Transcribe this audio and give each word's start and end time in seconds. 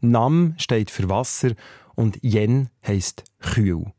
Nam 0.00 0.54
steht 0.58 0.90
für 0.90 1.08
Wasser 1.08 1.52
und 1.94 2.18
Yen 2.22 2.68
heisst 2.86 3.24
Kühl. 3.40 3.92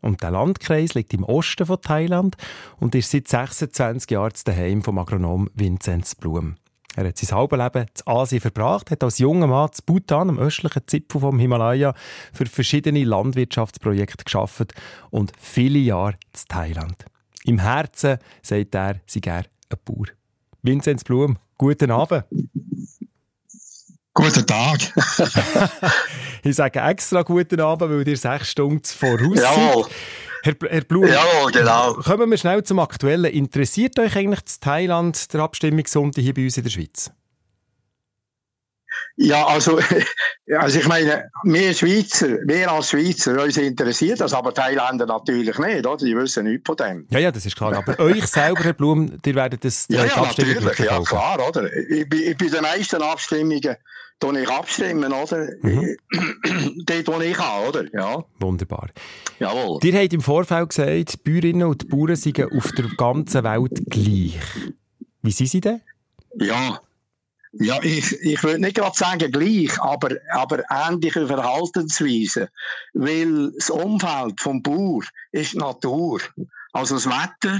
Und 0.00 0.22
der 0.22 0.30
Landkreis 0.30 0.94
liegt 0.94 1.12
im 1.12 1.24
Osten 1.24 1.66
von 1.66 1.80
Thailand 1.80 2.36
und 2.78 2.94
ist 2.94 3.10
seit 3.10 3.28
26 3.28 4.10
Jahren 4.10 4.32
daheim 4.44 4.82
vom 4.82 4.98
Agronom 4.98 5.50
Vinzenz 5.54 6.14
Blum. 6.14 6.56
Er 6.96 7.06
hat 7.06 7.18
sein 7.18 7.36
halbes 7.36 7.58
Leben 7.58 7.86
in 7.86 8.12
Asien 8.12 8.40
verbracht, 8.40 8.90
hat 8.90 9.04
als 9.04 9.18
junger 9.18 9.46
Mann 9.46 9.72
zu 9.72 9.82
Bhutan, 9.84 10.30
am 10.30 10.38
östlichen 10.38 10.82
Zipfel 10.86 11.20
vom 11.20 11.38
Himalaya, 11.38 11.94
für 12.32 12.46
verschiedene 12.46 13.04
Landwirtschaftsprojekte 13.04 14.24
geschafft 14.24 14.74
und 15.10 15.32
viele 15.38 15.78
Jahre 15.78 16.14
in 16.14 16.40
Thailand. 16.48 17.04
Im 17.44 17.58
Herzen, 17.58 18.18
sagt 18.42 18.74
er, 18.74 19.00
sei 19.06 19.20
er 19.24 19.44
ein 19.44 19.78
Bauer. 19.84 20.06
Vinzenz 20.62 21.04
Blum, 21.04 21.38
guten 21.56 21.90
Abend. 21.90 22.24
Guten 24.18 24.44
Tag. 24.44 24.80
ich 26.42 26.56
sage 26.56 26.80
extra 26.80 27.22
guten 27.22 27.60
Abend, 27.60 27.88
weil 27.88 28.08
ihr 28.08 28.16
sechs 28.16 28.50
Stunden 28.50 28.82
voraus 28.84 29.38
Jawohl. 29.38 29.86
Herr, 30.42 30.54
Herr 30.68 30.80
Blum, 30.80 31.06
Jawohl, 31.06 31.52
genau. 31.52 31.94
kommen 31.94 32.28
wir 32.28 32.36
schnell 32.36 32.64
zum 32.64 32.80
Aktuellen. 32.80 33.26
Interessiert 33.26 33.96
euch 34.00 34.16
eigentlich 34.16 34.40
das 34.40 34.58
Thailand 34.58 35.32
der 35.32 35.42
Abstimmungssonntag 35.42 36.24
hier 36.24 36.34
bei 36.34 36.42
uns 36.42 36.56
in 36.56 36.64
der 36.64 36.70
Schweiz? 36.70 37.12
Ja, 39.14 39.46
also, 39.46 39.78
also 40.58 40.80
ich 40.80 40.88
meine, 40.88 41.30
wir 41.44 41.72
Schweizer, 41.72 42.38
wir 42.44 42.72
als 42.72 42.90
Schweizer, 42.90 43.40
uns 43.40 43.56
interessiert 43.56 44.20
das, 44.20 44.34
aber 44.34 44.52
Thailänder 44.52 45.06
natürlich 45.06 45.56
nicht, 45.58 45.86
oder? 45.86 45.96
Die 45.96 46.16
wissen 46.16 46.46
nichts 46.46 46.66
von 46.66 46.76
dem. 46.76 47.06
Ja, 47.10 47.20
ja, 47.20 47.30
das 47.30 47.46
ist 47.46 47.54
klar. 47.54 47.72
Aber 47.72 47.96
euch 48.00 48.26
selber, 48.26 48.64
Herr 48.64 48.72
Blum, 48.72 49.16
ihr 49.24 49.34
werdet 49.36 49.64
das 49.64 49.86
Ja, 49.88 50.04
ja, 50.04 50.22
natürlich, 50.22 50.78
ja 50.80 51.00
klar, 51.02 51.38
oder? 51.48 51.72
Ich, 51.72 52.12
ich 52.12 52.36
bei 52.36 52.46
den 52.46 52.62
meisten 52.62 53.00
Abstimmungen 53.00 53.76
tue 54.20 54.40
ich 54.42 54.48
abstimmen, 54.48 55.12
oder? 55.12 55.48
Mhm. 55.62 55.96
Dort, 56.84 57.06
wo 57.08 57.20
ich 57.20 57.36
kann, 57.36 57.68
oder? 57.68 57.84
Ja, 57.92 58.24
Wunderbar. 58.40 58.88
jawohl. 59.38 59.78
Ihr 59.82 60.00
habt 60.00 60.12
im 60.12 60.20
Vorfeld 60.20 60.70
gesagt, 60.70 61.12
die 61.14 61.30
Bäuerinnen 61.30 61.68
und 61.68 61.82
die 61.82 61.86
Bauern 61.86 62.16
seien 62.16 62.50
auf 62.56 62.72
der 62.72 62.86
ganzen 62.96 63.44
Welt 63.44 63.80
gleich. 63.88 64.38
Wie 65.22 65.30
sind 65.30 65.48
sie 65.48 65.60
denn? 65.60 65.80
Ja. 66.34 66.80
Ja, 67.52 67.82
ich, 67.82 68.12
ich 68.20 68.42
würde 68.42 68.60
nicht 68.60 68.76
gerade 68.76 68.94
sagen 68.96 69.32
gleich, 69.32 69.80
aber, 69.80 70.16
aber 70.32 70.62
ähnliche 70.70 71.26
Verhaltensweisen. 71.26 72.48
Weil 72.92 73.52
das 73.52 73.70
Umfeld 73.70 74.40
vom 74.40 74.62
Bauer 74.62 75.00
ist 75.32 75.54
die 75.54 75.58
Natur. 75.58 76.20
Also 76.72 76.96
das 76.96 77.06
Wetter, 77.06 77.58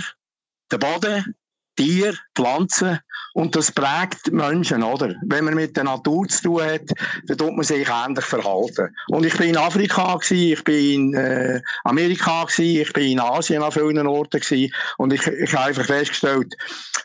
der 0.70 0.78
Boden, 0.78 1.34
Tier, 1.76 2.14
Pflanzen. 2.34 2.98
Und 3.38 3.54
das 3.54 3.70
prägt 3.70 4.32
Menschen, 4.32 4.82
oder? 4.82 5.14
Wenn 5.26 5.44
man 5.44 5.54
mit 5.54 5.76
der 5.76 5.84
Natur 5.84 6.26
zu 6.26 6.42
tun 6.42 6.62
hat, 6.62 6.82
dann 7.28 7.38
tut 7.38 7.54
man 7.54 7.64
sich 7.64 7.86
ähnlich 7.88 8.24
verhalten. 8.24 8.88
Und 9.10 9.24
ich 9.24 9.36
bin 9.36 9.50
in 9.50 9.56
Afrika 9.56 10.16
gewesen, 10.16 10.52
ich 10.54 10.64
bin 10.64 11.14
in 11.14 11.14
äh, 11.14 11.60
Amerika 11.84 12.44
gewesen, 12.44 12.80
ich 12.82 12.92
bin 12.92 13.12
in 13.12 13.20
Asien 13.20 13.62
an 13.62 13.70
vielen 13.70 14.06
Orten 14.08 14.40
gewesen. 14.40 14.72
Und 14.96 15.12
ich, 15.12 15.24
ich 15.26 15.54
habe 15.54 15.66
einfach 15.66 15.84
festgestellt, 15.84 16.52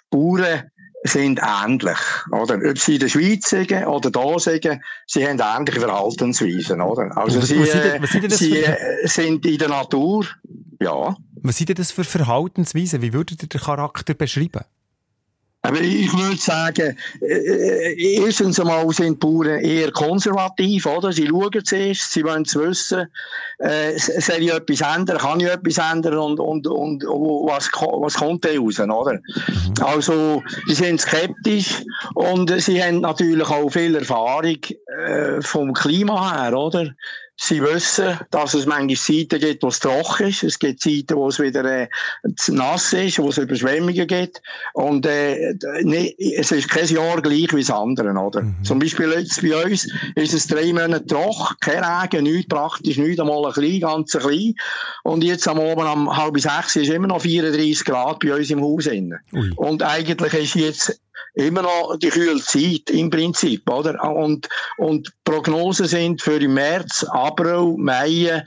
Bauern 0.09 0.63
sind 1.03 1.39
ähnlich, 1.43 1.97
oder? 2.31 2.57
Ob 2.67 2.77
sie 2.79 2.95
in 2.95 2.99
der 3.01 3.09
Schweiz 3.09 3.49
sind 3.49 3.71
oder 3.85 4.09
da 4.09 4.39
sind, 4.39 4.67
sie 5.05 5.27
haben 5.27 5.39
ähnliche 5.39 5.81
Verhaltensweisen, 5.81 6.81
oder? 6.81 7.15
Also 7.15 7.41
Was- 7.41 7.47
sie, 7.49 7.59
was 7.59 7.71
sind 7.71 8.01
was 8.01 8.09
sind 8.09 8.31
sie 8.33 8.63
für- 8.63 8.77
sind 9.07 9.45
in 9.45 9.57
der 9.59 9.69
Natur, 9.69 10.25
ja. 10.81 11.15
Was 11.43 11.57
sind 11.57 11.69
denn 11.69 11.75
das 11.75 11.91
für 11.91 12.05
Verhaltensweisen? 12.05 13.01
Wie 13.03 13.13
würdet 13.13 13.43
ihr 13.43 13.49
den 13.49 13.61
Charakter 13.61 14.13
beschreiben? 14.15 14.63
Aber 15.65 15.79
ich 15.79 16.11
würde 16.11 16.35
sagen, 16.35 16.97
äh, 17.21 18.17
erstens 18.17 18.59
einmal 18.59 18.89
sind 18.91 19.17
Bauern 19.21 19.59
eher 19.61 19.93
konservativ, 19.93 20.85
oder? 20.85 21.13
Sie 21.13 21.25
schauen 21.25 21.63
zuerst, 21.63 22.11
sie 22.11 22.21
wollen 22.25 22.43
es 22.43 22.53
wissen, 22.53 23.07
äh, 23.59 23.97
soll 23.97 24.41
ich 24.41 24.53
etwas 24.53 24.81
ändern, 24.81 25.19
kann 25.19 25.39
ich 25.39 25.47
etwas 25.47 25.77
ändern 25.77 26.17
und, 26.17 26.41
und, 26.41 26.67
und 26.67 27.03
was, 27.03 27.69
was 27.71 28.15
kommt 28.15 28.43
da 28.43 28.49
raus, 28.49 28.77
oder? 28.77 29.19
Also, 29.79 30.43
sie 30.67 30.75
sind 30.75 30.99
skeptisch 30.99 31.81
und 32.15 32.51
sie 32.61 32.83
haben 32.83 32.99
natürlich 32.99 33.47
auch 33.47 33.69
viel 33.69 33.95
Erfahrung 33.95 34.57
äh, 35.07 35.41
vom 35.41 35.71
Klima 35.73 36.41
her, 36.41 36.57
oder? 36.57 36.93
Sie 37.35 37.61
wissen, 37.63 38.19
dass 38.29 38.53
es 38.53 38.67
manchmal 38.67 38.95
Zeiten 38.95 39.39
gibt, 39.39 39.63
wo 39.63 39.69
es 39.69 39.79
trocken 39.79 40.27
ist. 40.27 40.43
Es 40.43 40.59
gibt 40.59 40.81
Zeiten, 40.81 41.15
wo 41.15 41.27
es 41.27 41.39
wieder 41.39 41.65
äh, 41.65 41.87
zu 42.35 42.53
nass 42.53 42.93
ist, 42.93 43.17
wo 43.17 43.29
es 43.29 43.39
Überschwemmungen 43.39 44.07
gibt. 44.07 44.41
Und 44.73 45.05
äh, 45.07 45.55
nee, 45.81 46.15
es 46.37 46.51
ist 46.51 46.69
kein 46.69 46.87
Jahr 46.87 47.21
gleich 47.21 47.51
wie 47.53 47.61
das 47.61 47.71
andere, 47.71 48.11
oder? 48.11 48.45
Zum 48.63 48.77
Beispiel 48.79 49.11
jetzt 49.11 49.41
bei 49.41 49.63
uns 49.63 49.91
ist 50.15 50.33
es 50.33 50.47
drei 50.47 50.71
Monate 50.71 51.07
trocken, 51.07 51.55
kein 51.59 51.83
Regen, 51.83 52.23
nichts, 52.23 52.49
praktisch 52.49 52.97
nichts, 52.97 53.19
einmal 53.19 53.45
ein 53.47 53.53
klein, 53.53 53.79
ganz 53.79 54.15
ein 54.15 54.21
klein. 54.21 54.53
Und 55.03 55.23
jetzt 55.23 55.47
am 55.47 55.59
Abend 55.59 55.89
um 55.89 56.15
halb 56.15 56.39
sechs 56.39 56.75
ist 56.75 56.89
immer 56.89 57.07
noch 57.07 57.21
34 57.21 57.83
Grad 57.83 58.19
bei 58.19 58.35
uns 58.35 58.51
im 58.51 58.61
Haus. 58.61 58.85
Innen. 58.85 59.19
Ui. 59.33 59.51
Und 59.55 59.81
eigentlich 59.81 60.33
ist 60.33 60.55
jetzt 60.55 60.99
immer 61.33 61.63
noch 61.63 61.97
die 61.97 62.09
kühle 62.09 62.41
Zeit 62.41 62.89
im 62.89 63.09
Prinzip, 63.09 63.67
oder? 63.69 64.01
Und, 64.03 64.47
und 64.77 65.11
Prognosen 65.23 65.87
sind 65.87 66.21
für 66.21 66.39
im 66.39 66.53
März, 66.53 67.03
April, 67.09 67.75
Mai 67.77 68.43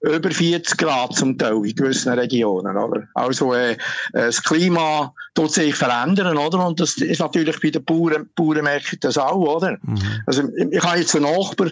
über 0.00 0.30
40 0.30 0.76
Grad 0.76 1.14
zum 1.14 1.38
Teil 1.38 1.54
in 1.54 1.74
gewissen 1.74 2.12
Regionen, 2.12 2.76
oder? 2.76 3.08
Also, 3.14 3.54
äh, 3.54 3.76
das 4.12 4.42
Klima 4.42 5.14
tut 5.34 5.52
sich 5.52 5.74
verändern, 5.74 6.36
oder? 6.36 6.66
Und 6.66 6.80
das 6.80 6.96
ist 6.96 7.20
natürlich 7.20 7.60
bei 7.60 7.70
den 7.70 7.84
Bauern, 7.84 8.28
Bauern 8.34 8.64
merken 8.64 8.98
das 9.00 9.16
auch, 9.16 9.56
oder? 9.56 9.78
Also, 10.26 10.42
ich 10.70 10.82
habe 10.82 10.98
jetzt 10.98 11.16
einen 11.16 11.24
Nachbar, 11.24 11.70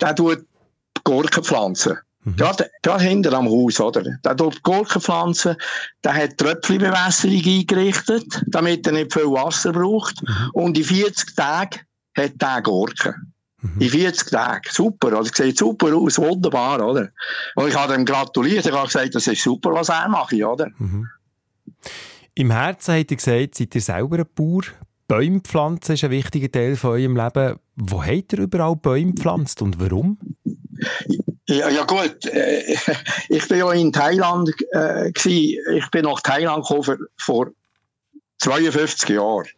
der 0.00 0.14
tut 0.14 0.44
Gurken 1.04 1.42
pflanzen. 1.42 1.98
Gerade, 2.24 2.70
gerade 2.82 3.02
hinter 3.02 3.32
am 3.32 3.48
Haus, 3.48 3.80
oder? 3.80 4.02
Der 4.24 4.36
tut 4.36 4.62
Gurken 4.62 5.00
pflanzen, 5.00 5.56
der 6.04 6.14
hat 6.14 6.38
Tröpfchenbewässerung 6.38 7.42
eingerichtet, 7.44 8.42
damit 8.46 8.86
er 8.86 8.92
nicht 8.92 9.12
viel 9.12 9.26
Wasser 9.26 9.72
braucht. 9.72 10.22
Und 10.52 10.78
in 10.78 10.84
40 10.84 11.34
Tagen 11.34 11.80
hat 12.16 12.40
der 12.40 12.62
Gurken. 12.62 13.32
In 13.78 13.88
40 13.88 14.30
Tagen. 14.30 14.68
Super, 14.70 15.16
also 15.16 15.30
sieht 15.34 15.58
super 15.58 15.94
aus, 15.96 16.18
wunderbar, 16.18 16.84
oder? 16.84 17.08
Und 17.56 17.68
ich 17.68 17.76
habe 17.76 17.94
ihm 17.94 18.04
gratuliert, 18.04 18.66
ich 18.66 18.72
habe 18.72 18.86
gesagt, 18.86 19.14
das 19.14 19.26
ist 19.26 19.42
super, 19.42 19.72
was 19.72 19.88
er 19.88 20.08
macht, 20.08 20.32
oder? 20.32 20.68
Im 22.34 22.50
Herzen 22.50 22.94
habt 22.94 23.10
ihr 23.10 23.16
gesagt, 23.16 23.56
seid 23.56 23.74
ihr 23.74 23.80
selber 23.80 24.18
ein 24.18 24.26
Bauer. 24.34 24.62
Bäume 25.08 25.40
pflanzen 25.40 25.94
ist 25.94 26.04
ein 26.04 26.10
wichtiger 26.10 26.50
Teil 26.50 26.76
von 26.76 26.92
eurem 26.92 27.16
Leben. 27.16 27.56
Wo 27.76 28.02
habt 28.02 28.32
ihr 28.32 28.38
überall 28.38 28.76
Bäume 28.76 29.12
gepflanzt 29.12 29.60
und 29.60 29.78
warum? 29.78 30.18
Ja, 31.48 31.68
ja 31.68 31.84
gut, 31.84 32.24
äh, 32.26 32.76
ich 33.28 33.48
bin 33.48 33.58
ja 33.58 33.72
in 33.72 33.92
Thailand 33.92 34.50
äh, 34.70 35.10
gsi. 35.12 35.60
Ich 35.74 35.90
bin 35.90 36.04
nach 36.04 36.20
Thailand 36.20 36.66
gekommen 36.66 37.06
vor 37.16 37.50
52 38.38 39.08
Jahren. 39.10 39.48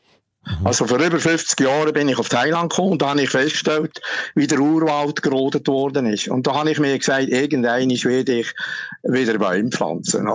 Also 0.65 0.87
vor 0.87 0.99
über 0.99 1.19
50 1.19 1.59
Jahren 1.61 1.93
bin 1.93 2.09
ich 2.09 2.19
auf 2.19 2.29
Thailand 2.29 2.71
gekommen 2.71 2.93
und 2.93 3.03
da 3.03 3.11
habe 3.11 3.23
ich 3.23 3.31
festgestellt, 3.31 4.01
wie 4.35 4.47
der 4.47 4.61
Urwald 4.61 5.23
gerodet 5.23 5.67
worden 5.69 6.07
ist. 6.07 6.29
Und 6.29 6.47
da 6.47 6.55
habe 6.55 6.71
ich 6.71 6.79
mir 6.79 6.99
gesagt, 6.99 7.29
irgendwann 7.29 7.91
werde 7.91 8.33
ich 8.33 8.55
wieder 9.03 9.39
Bäume 9.39 9.71
pflanzen. 9.71 10.29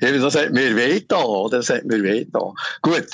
Das 0.00 0.36
hat 0.36 0.52
mir 0.52 0.76
wehgetan, 0.76 1.24
oder? 1.24 1.58
Das 1.58 1.70
hat 1.70 1.84
mir 1.84 2.02
wehgetan. 2.02 2.52
Gut. 2.82 3.06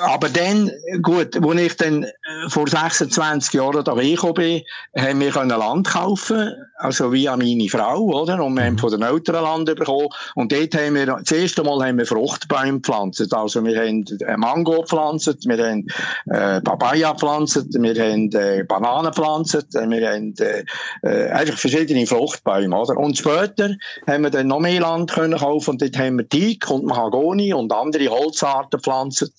Aber 0.00 0.28
dann, 0.28 0.70
gut, 1.02 1.36
als 1.36 1.60
ich 1.60 1.76
dann 1.76 2.04
äh, 2.04 2.08
vor 2.48 2.68
26 2.68 3.52
Jahren 3.54 3.84
da 3.84 3.96
weggekommen 3.96 4.34
bin, 4.34 4.62
haben 4.96 5.20
wir 5.20 5.32
Land 5.32 5.88
kaufen, 5.88 6.52
also 6.76 7.12
via 7.12 7.36
meine 7.36 7.68
Frau, 7.68 8.00
oder? 8.00 8.42
Und 8.42 8.54
wir 8.54 8.64
haben 8.64 8.78
von 8.78 8.90
den 8.90 9.02
Eltern 9.02 9.42
Land 9.42 9.66
bekommen. 9.66 10.08
Und 10.34 10.52
dort 10.52 10.74
haben 10.74 10.94
wir, 10.94 11.06
das 11.06 11.32
erste 11.32 11.62
Mal 11.62 11.86
haben 11.86 11.98
wir 11.98 12.06
Fruchtbäume 12.06 12.80
gepflanzt. 12.80 13.32
Also 13.34 13.64
wir 13.64 13.78
haben 13.78 14.04
Mango 14.38 14.82
gepflanzt, 14.82 15.41
wir 15.46 15.64
haben 15.64 15.86
äh, 16.26 16.60
Papaya 16.60 17.12
gepflanzt, 17.12 17.66
wir 17.72 17.94
haben 17.94 18.30
äh, 18.32 18.64
Bananen 18.64 19.06
gepflanzt, 19.06 19.74
äh, 19.74 19.88
wir 19.88 20.10
haben 20.10 20.34
äh, 20.38 20.64
äh, 21.02 21.30
einfach 21.30 21.58
verschiedene 21.58 22.06
Fruchtbäume, 22.06 22.76
oder? 22.76 22.96
Und 22.96 23.18
später 23.18 23.70
haben 24.06 24.22
wir 24.22 24.30
dann 24.30 24.48
noch 24.48 24.60
mehr 24.60 24.80
Land 24.80 25.12
können 25.12 25.38
kaufen 25.38 25.70
und 25.70 25.82
dort 25.82 25.98
haben 25.98 26.18
wir 26.18 26.28
Teak 26.28 26.70
und 26.70 26.84
Mahagoni 26.84 27.52
und 27.52 27.72
andere 27.72 28.08
Holzarten 28.08 28.78
gepflanzt. 28.78 29.32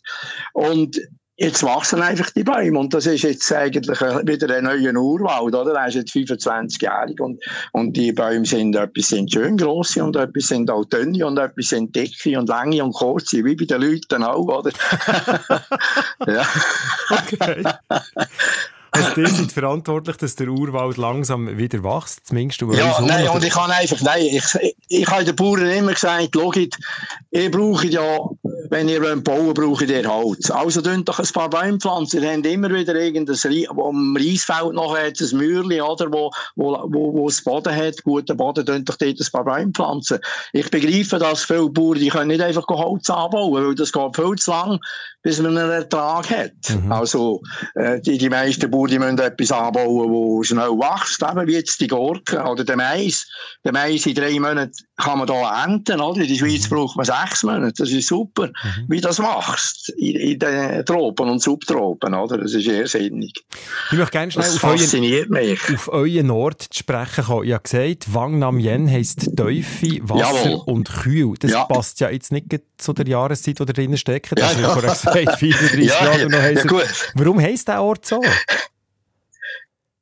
Und 0.53 1.00
jetzt 1.44 1.63
wachsen 1.63 2.01
einfach 2.01 2.30
die 2.31 2.44
Bäume. 2.44 2.80
Und 2.80 2.94
das 2.94 3.06
ist 3.06 3.24
jetzt 3.24 3.51
eigentlich 3.51 4.00
wieder 4.00 4.56
ein 4.56 4.63
neuer 4.63 4.95
Urwald, 4.95 5.54
oder? 5.54 5.74
Er 5.74 5.88
ist 5.88 5.95
jetzt 5.95 6.13
25-jährig 6.13 7.19
und, 7.19 7.44
und 7.74 7.95
die 7.95 8.12
Bäume 8.12 8.45
sind, 8.45 8.75
etwas 8.75 9.10
sind 9.10 9.31
schön 9.31 9.57
grosse 9.57 10.04
und 10.04 10.16
etwas 10.16 10.45
sind 10.45 10.72
auch 10.72 10.86
dünne 10.86 11.25
und 11.25 11.38
etwas 11.38 11.68
sind 11.68 11.95
dicke 11.95 12.40
und 12.40 12.50
lange 12.50 12.84
und 12.84 12.94
kurze, 12.94 13.44
wie 13.44 13.56
bei 13.56 13.66
den 13.66 13.81
Leuten 13.81 14.24
auch, 14.24 14.48
oder? 14.48 14.72
ja. 16.28 16.45
Okay. 17.10 17.63
Also 18.95 19.22
ihr 19.22 19.28
seid 19.28 19.51
verantwortlich, 19.51 20.18
dass 20.18 20.36
der 20.36 20.50
Urwald 20.50 20.98
langsam 20.98 21.57
wieder 21.57 21.84
wächst, 21.84 22.28
zumindest 22.28 22.62
über 22.62 22.75
Ja, 22.75 23.01
nein, 23.01 23.28
und 23.28 23.44
ich 23.44 23.51
kann 23.51 23.72
einfach, 23.72 24.00
nein, 24.01 24.24
ich, 24.24 24.44
ich, 24.62 24.75
ich 24.88 25.07
habe 25.07 25.24
den 25.24 25.36
Bauern 25.36 25.66
immer 25.66 25.94
gesagt, 25.94 26.30
schaut, 26.36 26.78
ihr 27.31 27.51
braucht 27.51 27.86
ja, 27.86 28.19
wenn 28.69 28.88
ihr 28.88 29.01
bauen 29.18 29.54
braucht 29.56 29.90
ihr 29.90 30.07
Holz. 30.07 30.51
Also 30.51 30.81
dünnt 30.81 31.10
doch 31.10 31.18
ein 31.18 31.28
paar 31.34 31.50
Bäume 31.50 31.80
pflanzen. 31.80 32.22
Ihr 32.22 32.31
habt 32.31 32.45
immer 32.45 32.69
wieder 32.69 32.94
irgendein, 32.94 33.36
wo 33.36 33.90
am 33.90 34.16
Reisfeld 34.16 34.74
noch 34.74 34.96
hat, 34.96 35.19
ein 35.19 35.38
Mürli, 35.38 35.81
oder, 35.81 36.12
wo, 36.12 36.31
wo, 36.56 36.78
wo, 36.88 37.13
wo 37.13 37.28
es 37.28 37.44
Boden 37.44 37.75
hat, 37.75 38.04
guten 38.04 38.38
Boden, 38.38 38.63
dünnt 38.63 38.89
doch 38.89 38.98
dort 38.98 39.19
ein 39.19 39.28
paar 39.31 39.44
Bäume 39.44 39.72
pflanzen. 39.72 40.19
Ich 40.51 40.69
begreife, 40.69 41.18
dass 41.18 41.46
viele 41.46 41.69
Bauern, 41.69 41.98
die 41.98 42.10
können 42.10 42.28
nicht 42.28 42.42
einfach 42.42 42.68
Holz 42.68 43.10
anbauen, 43.10 43.66
weil 43.66 43.75
das 43.75 43.92
geht 43.92 44.16
viel 44.16 44.36
zu 44.36 44.51
lang, 44.51 44.80
bis 45.24 45.42
man 45.42 45.58
einen 45.58 45.72
Ertrag 45.72 46.30
hat. 46.30 46.52
Mhm. 46.70 46.92
Also, 46.92 47.42
äh, 47.75 48.00
die, 48.02 48.18
die 48.18 48.30
meisten 48.30 48.70
Bauern, 48.70 48.90
die 48.90 49.00
müssen 49.00 49.20
etwas 49.20 49.52
anbauen, 49.52 50.12
wo 50.12 50.44
schnell 50.44 50.72
wächst, 50.72 51.24
eben 51.24 51.48
wie 51.48 51.54
jetzt 51.54 51.80
die 51.80 51.88
Gurken 51.88 52.42
oder 52.42 52.64
der 52.66 52.75
Mais. 52.75 53.25
Der 53.64 53.72
Mais 53.72 54.06
in 54.06 54.16
drei 54.16 54.38
Monaten 54.38 54.74
kann 54.98 55.18
man 55.20 55.28
da 55.28 55.64
ernten, 55.64 56.02
oder? 56.02 56.22
In 56.22 56.28
der 56.28 56.36
Schweiz 56.36 56.70
mhm. 56.70 56.75
braucht 56.75 56.98
man 56.98 57.06
sechs 57.06 57.44
Monate. 57.44 57.74
Das 57.78 57.90
ist 57.90 58.08
super, 58.08 58.48
mhm. 58.48 58.86
wie 58.90 59.00
das 59.00 59.20
machst 59.20 59.90
in, 59.98 60.16
in, 60.18 60.40
den 60.40 60.86
Tropen 60.86 61.30
und 61.30 61.42
Subtropen, 61.42 62.14
oder? 62.14 62.38
Das 62.38 62.54
ist 62.54 62.68
irrsinnig. 62.68 63.34
Ich 63.92 63.98
möchte 63.98 64.12
gerne 64.12 64.31
schnell 64.31 64.50
auf 64.50 64.64
euren, 64.64 65.30
mich. 65.30 65.62
auf 65.74 65.88
euren 65.88 66.31
Ort 66.31 66.64
zu 66.64 66.80
sprechen 66.80 67.24
kommen. 67.24 67.48
Ich 67.48 67.54
habe 67.54 67.64
gesagt, 67.64 68.14
Wang 68.14 68.40
Nam 68.40 68.60
Yen 68.60 68.92
heisst 68.92 69.38
Teufel, 69.38 70.02
Wasser 70.04 70.50
Jawohl. 70.50 70.62
und 70.66 70.90
Kühl. 70.90 71.36
Das 71.40 71.52
ja. 71.52 71.64
passt 71.64 72.02
ja 72.02 72.10
jetzt 72.10 72.34
nicht 72.34 72.48
zu 72.78 72.92
der 72.92 73.08
Jahreszeit, 73.08 73.60
wo 73.62 73.64
ihr 73.64 73.74
drinnen 73.74 73.98
steckt. 73.98 74.38
Das 74.38 74.60
ja, 74.60 74.62
ja. 74.62 75.12
Gesagt, 75.13 75.39
34 75.39 75.86
ja, 75.88 75.95
Grad 75.95 76.24
und 76.24 76.31
noch 76.31 76.44
ja, 76.44 76.63
gut. 76.63 77.12
Warum 77.15 77.39
heisst 77.39 77.68
der 77.68 77.81
Ort 77.81 78.06
so? 78.06 78.21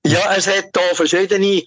Ja, 0.06 0.34
es 0.36 0.48
hat 0.48 0.70
da 0.74 0.82
verschiedene 0.94 1.64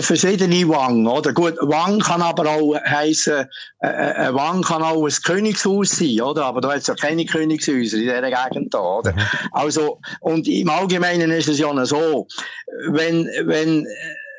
verschiedene 0.00 0.66
Wang, 0.68 1.06
oder? 1.06 1.32
Gut, 1.32 1.56
Wang 1.60 2.00
kann 2.00 2.22
aber 2.22 2.48
auch 2.48 2.74
heissen, 2.84 3.46
äh, 3.80 3.86
ein 3.86 4.34
Wang 4.34 4.62
kann 4.62 4.82
auch 4.82 5.04
ein 5.04 5.12
Königshaus 5.24 5.90
sein, 5.90 6.20
oder? 6.20 6.46
Aber 6.46 6.60
da 6.60 6.70
hat 6.70 6.78
es 6.78 6.86
ja 6.86 6.94
keine 6.94 7.26
Königshäuser 7.26 7.98
in 7.98 8.04
dieser 8.04 8.22
Gegend 8.22 8.72
da, 8.72 8.80
oder? 8.80 9.12
Mhm. 9.12 9.20
Also, 9.52 10.00
und 10.20 10.48
im 10.48 10.70
Allgemeinen 10.70 11.30
ist 11.30 11.48
es 11.48 11.58
ja 11.58 11.84
so, 11.84 12.26
wenn, 12.88 13.26
wenn, 13.44 13.86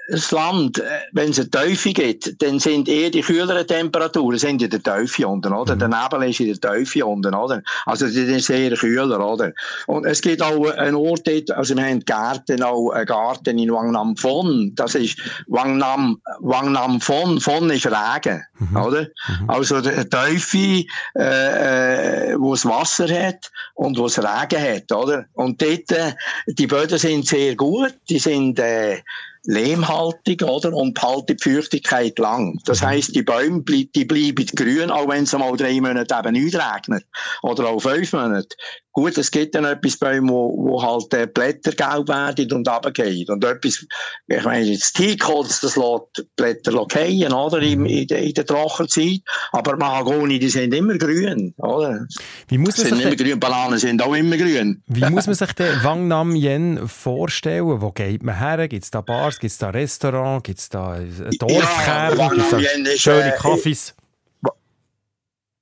das 0.10 0.32
Land, 0.32 0.80
äh, 0.80 0.84
wenn 1.14 1.30
es 1.30 1.40
eine 1.40 1.50
Teufel 1.50 1.94
gibt, 1.94 2.42
dann 2.42 2.60
sind 2.60 2.90
eher 2.90 3.10
die 3.10 3.22
kühleren 3.22 3.66
Temperaturen 3.66 4.38
sind 4.38 4.62
in 4.62 4.70
der 4.70 4.82
Teufel 4.82 5.26
unten, 5.26 5.54
oder? 5.54 5.76
Mhm. 5.76 5.80
Der 5.80 5.88
Nebel 5.88 6.30
ist 6.30 6.40
in 6.40 6.48
der 6.48 6.60
Teufel 6.60 7.04
unten, 7.04 7.34
oder? 7.34 7.62
Also, 7.86 8.08
die 8.08 8.26
sind 8.26 8.42
sehr 8.42 8.76
kühler, 8.76 9.26
oder? 9.26 9.52
Und 9.88 10.06
es 10.06 10.22
gibt 10.22 10.42
auch 10.42 10.70
einen 10.72 10.96
Ort 10.96 11.28
dort, 11.28 11.52
also 11.52 11.76
wir 11.76 11.86
haben 11.86 12.02
Gärten, 12.02 12.64
auch 12.64 12.92
einen 12.92 13.06
Garten 13.06 13.58
in 13.58 13.72
Wangnam 13.72 14.18
Von. 14.18 14.74
Das 14.76 14.96
ist 14.96 15.18
Wangnam, 15.48 16.20
Wangnam 16.40 17.00
Von. 17.00 17.40
Von 17.40 17.70
ist 17.70 17.88
Regen, 17.88 18.44
mhm. 18.60 18.78
oder? 18.78 19.02
Mhm. 19.02 19.50
Also, 19.50 19.82
der 19.82 20.10
Teufel, 20.10 20.86
äh, 21.16 22.32
äh, 22.32 22.36
wo 22.40 22.54
es 22.54 22.66
Wasser 22.66 23.08
hat 23.08 23.52
und 23.76 23.98
wo 23.98 24.08
es 24.08 24.18
Regen 24.18 24.62
hat, 24.62 24.92
oder? 24.92 25.26
Und 25.34 25.62
dort, 25.62 25.92
äh, 25.92 26.14
die 26.48 26.68
Böden 26.68 26.98
sind 26.98 27.26
sehr 27.28 27.56
gut, 27.56 27.94
die 28.10 28.20
sind, 28.20 28.60
äh, 28.60 29.02
lehmhaltig, 29.45 30.44
oder? 30.44 30.74
Und 30.74 30.94
behalten 30.94 31.38
die 31.38 31.44
Feuchtigkeit 31.44 32.18
lang. 32.19 32.60
Das 32.66 32.81
mhm. 32.81 32.88
heisst, 32.88 33.16
die 33.16 33.24
Bäume, 33.24 33.62
die 33.63 34.06
bleiben 34.06 34.45
grün, 34.56 34.90
auch 34.90 35.10
wenn 35.10 35.24
es 35.24 35.34
mal 35.34 35.56
drei 35.57 35.80
Monate 35.81 36.16
eben 36.18 36.34
nicht 36.34 36.56
regnet. 36.56 37.06
Oder 37.42 37.68
auch 37.68 37.80
fünf 37.80 38.13
Monate. 38.13 38.56
Gut, 38.95 39.18
es 39.18 39.31
gibt 39.31 39.56
dann 39.56 39.66
etwas 39.66 39.98
Bäume, 39.98 40.30
wo, 40.30 40.56
wo 40.56 40.81
halt 40.81 41.12
äh, 41.16 41.25
Blätter 41.25 41.72
gelb 41.72 42.10
werden 42.10 42.51
und 42.54 42.68
runtergehen. 42.68 43.28
Und 43.28 43.44
etwas, 43.44 43.84
ich 44.28 44.44
meine, 44.44 44.66
jetzt 44.66 44.94
Teakholz, 44.94 45.62
das 45.62 45.75
lässt 45.75 46.28
Blätter 46.36 46.72
fallen, 46.88 47.34
oder? 47.34 47.60
In, 47.60 47.88
in, 47.88 48.06
der, 48.06 48.19
in 48.19 48.36
der 48.36 48.45
Trockenzeit. 48.45 49.22
Aber 49.51 49.78
Mahagoni, 49.78 50.38
die 50.38 50.50
sind 50.50 50.75
immer 50.75 50.95
grün, 51.00 51.56
oder? 51.57 52.06
Wie 52.48 52.60
muss 52.60 52.78
man 52.78 52.86
sind 52.86 52.98
sich 52.98 53.06
immer 53.07 53.16
grün, 53.16 53.40
Bananen 53.40 53.80
sind 53.80 54.00
auch 54.00 54.13
immer 54.13 54.38
grün. 54.38 54.84
Wie 54.86 55.10
muss 55.10 55.25
man 55.25 55.36
sich 55.36 55.54
den 55.54 55.84
Wang 55.84 56.07
Nam 56.07 56.36
Yen 56.36 56.88
vorstellen? 56.88 57.81
Wo 57.81 57.92
geht 57.92 58.22
man 58.22 58.38
her? 58.38 58.68
Gibt 58.68 58.84
es 58.84 58.92
da 58.92 59.01
Bars? 59.01 59.32
Gibt 59.39 59.51
es 59.51 59.57
da 59.57 59.69
Restaurants? 59.69 60.44
Gibt 60.44 60.59
es 60.59 60.69
da 60.69 60.97
Dorfkern? 61.39 62.18
Ja, 62.18 62.30
Gibt 62.30 62.41
es 62.41 62.50
da 62.50 62.97
schöne 62.97 63.33
äh, 63.33 63.38
Kaffees? 63.38 63.95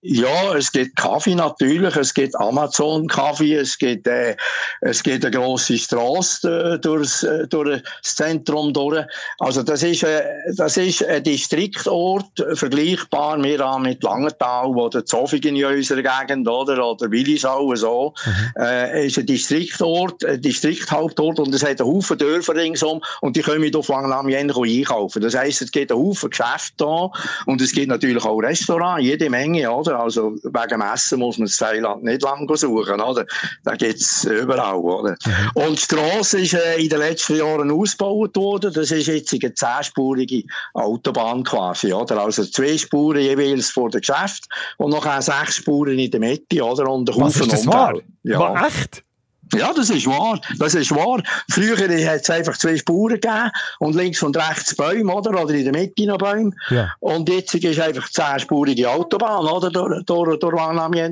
Ja, 0.03 0.56
es 0.56 0.71
gibt 0.71 0.95
Kaffee 0.95 1.36
natürlich, 1.36 1.95
es 1.95 2.12
gibt 2.12 2.36
Amazon 2.36 3.07
Kaffee, 3.07 3.53
es 3.53 3.77
gibt, 3.77 4.07
äh, 4.07 4.36
es 4.81 5.03
gibt 5.03 5.24
eine 5.24 5.36
grosse 5.36 5.77
Straße 5.77 6.74
äh, 6.74 6.80
durchs, 6.80 7.21
äh, 7.21 7.48
durch 7.48 7.83
das 8.01 8.15
Zentrum 8.15 8.74
durch. 8.74 9.06
Also 9.38 9.62
das 9.62 9.83
ist, 9.83 10.01
äh, 10.01 10.24
das 10.56 10.77
ist 10.77 11.06
ein 11.06 11.24
Distriktort, 11.24 12.31
vergleichbar 12.53 13.38
wir 13.44 13.59
haben 13.59 13.83
mit 13.83 14.01
Langenthal, 14.01 14.74
wo 14.74 14.89
der 14.89 15.06
Zofingen 15.06 15.56
in 15.56 15.65
unserer 15.65 16.01
Gegend, 16.01 16.47
oder, 16.47 16.83
oder 16.83 17.12
Willisau, 17.12 17.75
so, 17.75 18.15
mhm. 18.25 18.63
äh, 18.63 19.06
ist 19.06 19.19
ein 19.19 19.27
Distriktort, 19.27 20.25
ein 20.25 20.42
Distrikthauptort 20.42 21.39
und 21.39 21.54
es 21.54 21.62
hat 21.62 21.80
einen 21.80 21.88
Haufen 21.89 22.18
Dörfer 22.18 22.56
ringsum 22.56 23.04
und 23.21 23.36
die 23.36 23.44
können 23.44 23.75
auf 23.75 23.88
Langnamien 23.88 24.50
einkaufen. 24.50 25.21
Das 25.21 25.36
heisst, 25.36 25.62
es 25.62 25.71
gibt 25.71 25.92
einen 25.92 26.01
Haufen 26.01 26.31
Geschäfte 26.31 26.74
da 26.77 27.12
und 27.45 27.62
es 27.62 27.71
gibt 27.71 27.89
natürlich 27.89 28.25
auch 28.25 28.39
Restaurants, 28.39 29.04
jede 29.04 29.30
Menge, 29.30 29.71
oder? 29.71 29.91
Oder? 29.92 30.00
Also 30.00 30.36
wegen 30.44 30.70
dem 30.70 30.82
Essen 30.82 31.20
muss 31.20 31.38
man 31.38 31.48
das 31.48 31.58
Thailand 31.58 32.04
nicht 32.04 32.22
lang 32.22 32.48
suchen, 32.56 33.02
oder? 33.02 33.26
Da 33.64 33.76
gibt's 33.76 34.24
überall, 34.26 34.76
oder? 34.76 35.16
Mhm. 35.26 35.52
Und 35.54 35.78
die 35.78 35.84
Strasse 35.84 36.40
ist 36.42 36.54
äh, 36.54 36.82
in 36.82 36.90
den 36.90 37.00
letzten 37.00 37.38
Jahren 37.38 37.72
ausgebaut 37.72 38.36
worden. 38.36 38.74
Das 38.74 38.92
ist 38.92 39.08
jetzt 39.08 39.34
eine 39.34 39.54
zehnspurige 39.54 40.44
Autobahn 40.74 41.44
quasi, 41.44 41.94
oder? 41.94 42.22
Also 42.22 42.44
zwei 42.46 42.78
Spuren 42.78 43.22
jeweils 43.22 43.70
vor 43.70 43.90
dem 43.90 44.02
Geschäft 44.02 44.46
und 44.78 44.92
noch 44.92 45.06
sechs 45.22 45.58
Spuren 45.58 46.00
in 46.00 46.12
der 46.12 46.20
Mitte, 46.20 46.64
oder? 46.64 46.90
Und 46.90 47.08
der 47.08 47.16
Was 47.18 47.36
ist 47.36 47.52
das 47.52 47.68
wahr? 47.68 47.96
Ja. 48.24 48.40
War 48.40 48.68
echt? 48.68 49.04
Ja, 49.53 49.74
das 49.74 49.89
ist 49.89 50.07
wahr. 50.07 50.39
Das 50.59 50.75
ist 50.75 50.92
wahr. 50.92 51.21
Früher 51.50 51.77
hat 51.77 52.21
es 52.21 52.30
einfach 52.30 52.57
zwei 52.57 52.77
Spuren 52.77 53.19
gegeben 53.19 53.51
und 53.80 53.95
links 53.95 54.24
und 54.24 54.38
rechts 54.38 54.75
Bäume, 54.75 55.14
oder? 55.14 55.42
Oder 55.42 55.54
in 55.54 55.64
der 55.66 55.73
Mitte 55.73 56.06
noch 56.06 56.18
Bäume. 56.18 56.52
Ja. 56.69 56.94
Und 56.99 57.30
jetzt 57.30 57.54
ist 57.54 57.80
einfach 57.80 58.09
zehnspurige 58.09 58.90
Autobahn, 58.90 59.45
oder? 59.45 59.69
Durch, 59.69 60.04
durch, 60.06 60.40
durch 60.40 60.49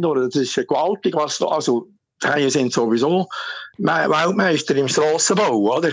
durch. 0.02 0.30
Das 0.32 0.36
ist 0.36 0.56
gewaltig, 0.56 1.16
was 1.16 1.38
da, 1.38 1.48
also, 1.48 1.88
die 2.38 2.50
sind 2.50 2.74
sowieso 2.74 3.28
Weltmeister 3.80 4.76
im 4.76 4.88
Strassenbau, 4.88 5.78
oder? 5.78 5.90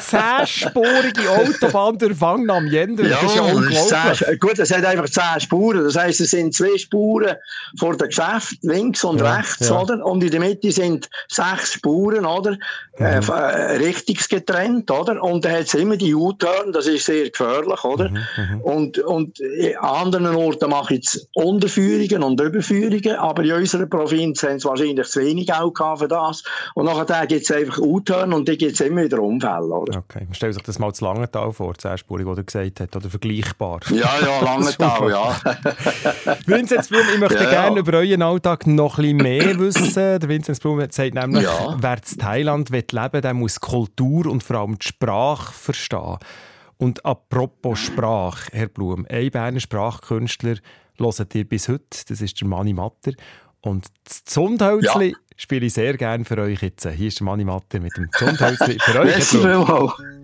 Zehnspurige 0.00 1.30
Autobahn 1.30 1.98
durch 1.98 2.20
Wang 2.20 2.48
am 2.50 2.66
Jender, 2.66 3.04
ja, 3.04 3.18
das 3.20 3.30
ist 3.30 3.36
ja 3.36 3.42
unglaublich. 3.42 4.18
Zehn, 4.18 4.38
gut, 4.38 4.58
es 4.58 4.74
hat 4.74 4.84
einfach 4.84 5.08
zehn 5.08 5.40
Spuren, 5.40 5.84
das 5.84 5.96
heisst, 5.96 6.20
es 6.20 6.30
sind 6.30 6.54
zwei 6.54 6.76
Spuren 6.76 7.36
vor 7.78 7.96
dem 7.96 8.08
Geschäft, 8.08 8.58
links 8.62 9.04
und 9.04 9.20
ja, 9.20 9.36
rechts, 9.36 9.68
ja. 9.68 9.80
oder? 9.80 10.04
Und 10.04 10.24
in 10.24 10.30
der 10.30 10.40
Mitte 10.40 10.72
sind 10.72 11.08
sechs 11.28 11.74
Spuren, 11.74 12.26
oder? 12.26 12.52
Mhm. 12.98 13.04
Äh, 13.04 13.18
äh 13.18 13.76
richtungsgetrennt, 13.76 14.90
oder? 14.90 15.22
Und 15.22 15.44
da 15.44 15.50
hat 15.50 15.66
es 15.66 15.74
immer 15.74 15.96
die 15.96 16.14
U-Turn, 16.14 16.72
das 16.72 16.86
ist 16.86 17.06
sehr 17.06 17.30
gefährlich, 17.30 17.84
oder? 17.84 18.08
Mhm, 18.08 18.16
mhm. 18.16 18.60
und, 18.62 18.98
und 19.00 19.40
an 19.80 20.06
anderen 20.06 20.34
Orten 20.34 20.70
mache 20.70 20.94
ich 20.94 21.00
jetzt 21.00 21.28
Unterführungen 21.34 22.22
und 22.22 22.40
Überführungen, 22.40 23.16
aber 23.16 23.42
in 23.44 23.52
unserer 23.52 23.86
Provinz 23.86 24.42
haben 24.42 24.58
sie 24.58 24.68
wahrscheinlich 24.68 25.06
zu 25.08 25.20
wenig 25.20 25.52
auch 25.52 25.72
für 25.98 26.08
das. 26.08 26.42
Und 26.74 26.86
nachher 26.86 27.25
gibt 27.26 27.42
es 27.42 27.50
einfach 27.50 27.78
U-Turn 27.78 28.32
und 28.32 28.48
dann 28.48 28.56
gibt 28.56 28.72
es 28.72 28.80
immer 28.80 29.04
wieder 29.04 29.20
Unfälle. 29.20 29.66
Oder? 29.66 29.98
Okay, 29.98 30.24
man 30.24 30.34
stellt 30.34 30.54
sich 30.54 30.62
das 30.62 30.78
mal 30.78 30.92
zu 30.92 31.04
Langenthal 31.04 31.52
vor, 31.52 31.76
zehnspurig, 31.76 32.26
was 32.26 32.38
er 32.38 32.44
gesagt 32.44 32.80
hat, 32.80 32.96
oder 32.96 33.10
vergleichbar. 33.10 33.80
Ja, 33.90 34.10
ja, 34.20 34.40
Langenthal, 34.44 35.10
ja. 35.10 35.36
Vinzenz 36.46 36.88
Blum, 36.88 37.02
ich 37.12 37.20
möchte 37.20 37.44
ja, 37.44 37.50
gerne 37.50 37.76
ja. 37.76 37.80
über 37.80 37.98
euren 37.98 38.22
Alltag 38.22 38.66
noch 38.66 38.98
ein 38.98 39.02
bisschen 39.02 39.16
mehr 39.18 39.58
wissen. 39.58 39.94
Der 39.94 40.28
Vinzenz 40.28 40.60
Blum 40.60 40.80
sagt 40.90 41.14
nämlich, 41.14 41.44
ja. 41.44 41.76
wer 41.78 41.96
in 41.96 42.18
Thailand 42.18 42.70
leben 42.70 43.12
will, 43.12 43.20
der 43.20 43.34
muss 43.34 43.60
Kultur 43.60 44.26
und 44.26 44.42
vor 44.42 44.56
allem 44.56 44.78
die 44.78 44.86
Sprache 44.86 45.52
verstehen. 45.52 46.18
Und 46.78 47.04
apropos 47.04 47.78
Sprache, 47.78 48.50
Herr 48.52 48.68
Blum, 48.68 49.06
ein 49.08 49.30
Berner 49.30 49.60
Sprachkünstler 49.60 50.56
hört 50.98 51.34
ihr 51.34 51.48
bis 51.48 51.68
heute, 51.68 52.04
das 52.08 52.20
ist 52.20 52.40
der 52.40 52.48
Mani 52.48 52.72
Matter. 52.72 53.12
Und 53.60 53.86
das 54.04 54.24
Zundhölzli 54.24 55.10
ja. 55.10 55.16
Spiele 55.36 55.66
ich 55.66 55.74
sehr 55.74 55.96
gerne 55.96 56.24
für 56.24 56.38
euch 56.38 56.62
jetzt. 56.62 56.88
Hier 56.88 57.08
ist 57.08 57.20
der 57.20 57.24
Mani 57.24 57.44
Matter 57.44 57.80
mit 57.80 57.96
dem 57.96 58.08
Zundhölzli 58.12 58.78
für 58.80 59.00
euch. 59.00 59.06
Merci 59.34 60.15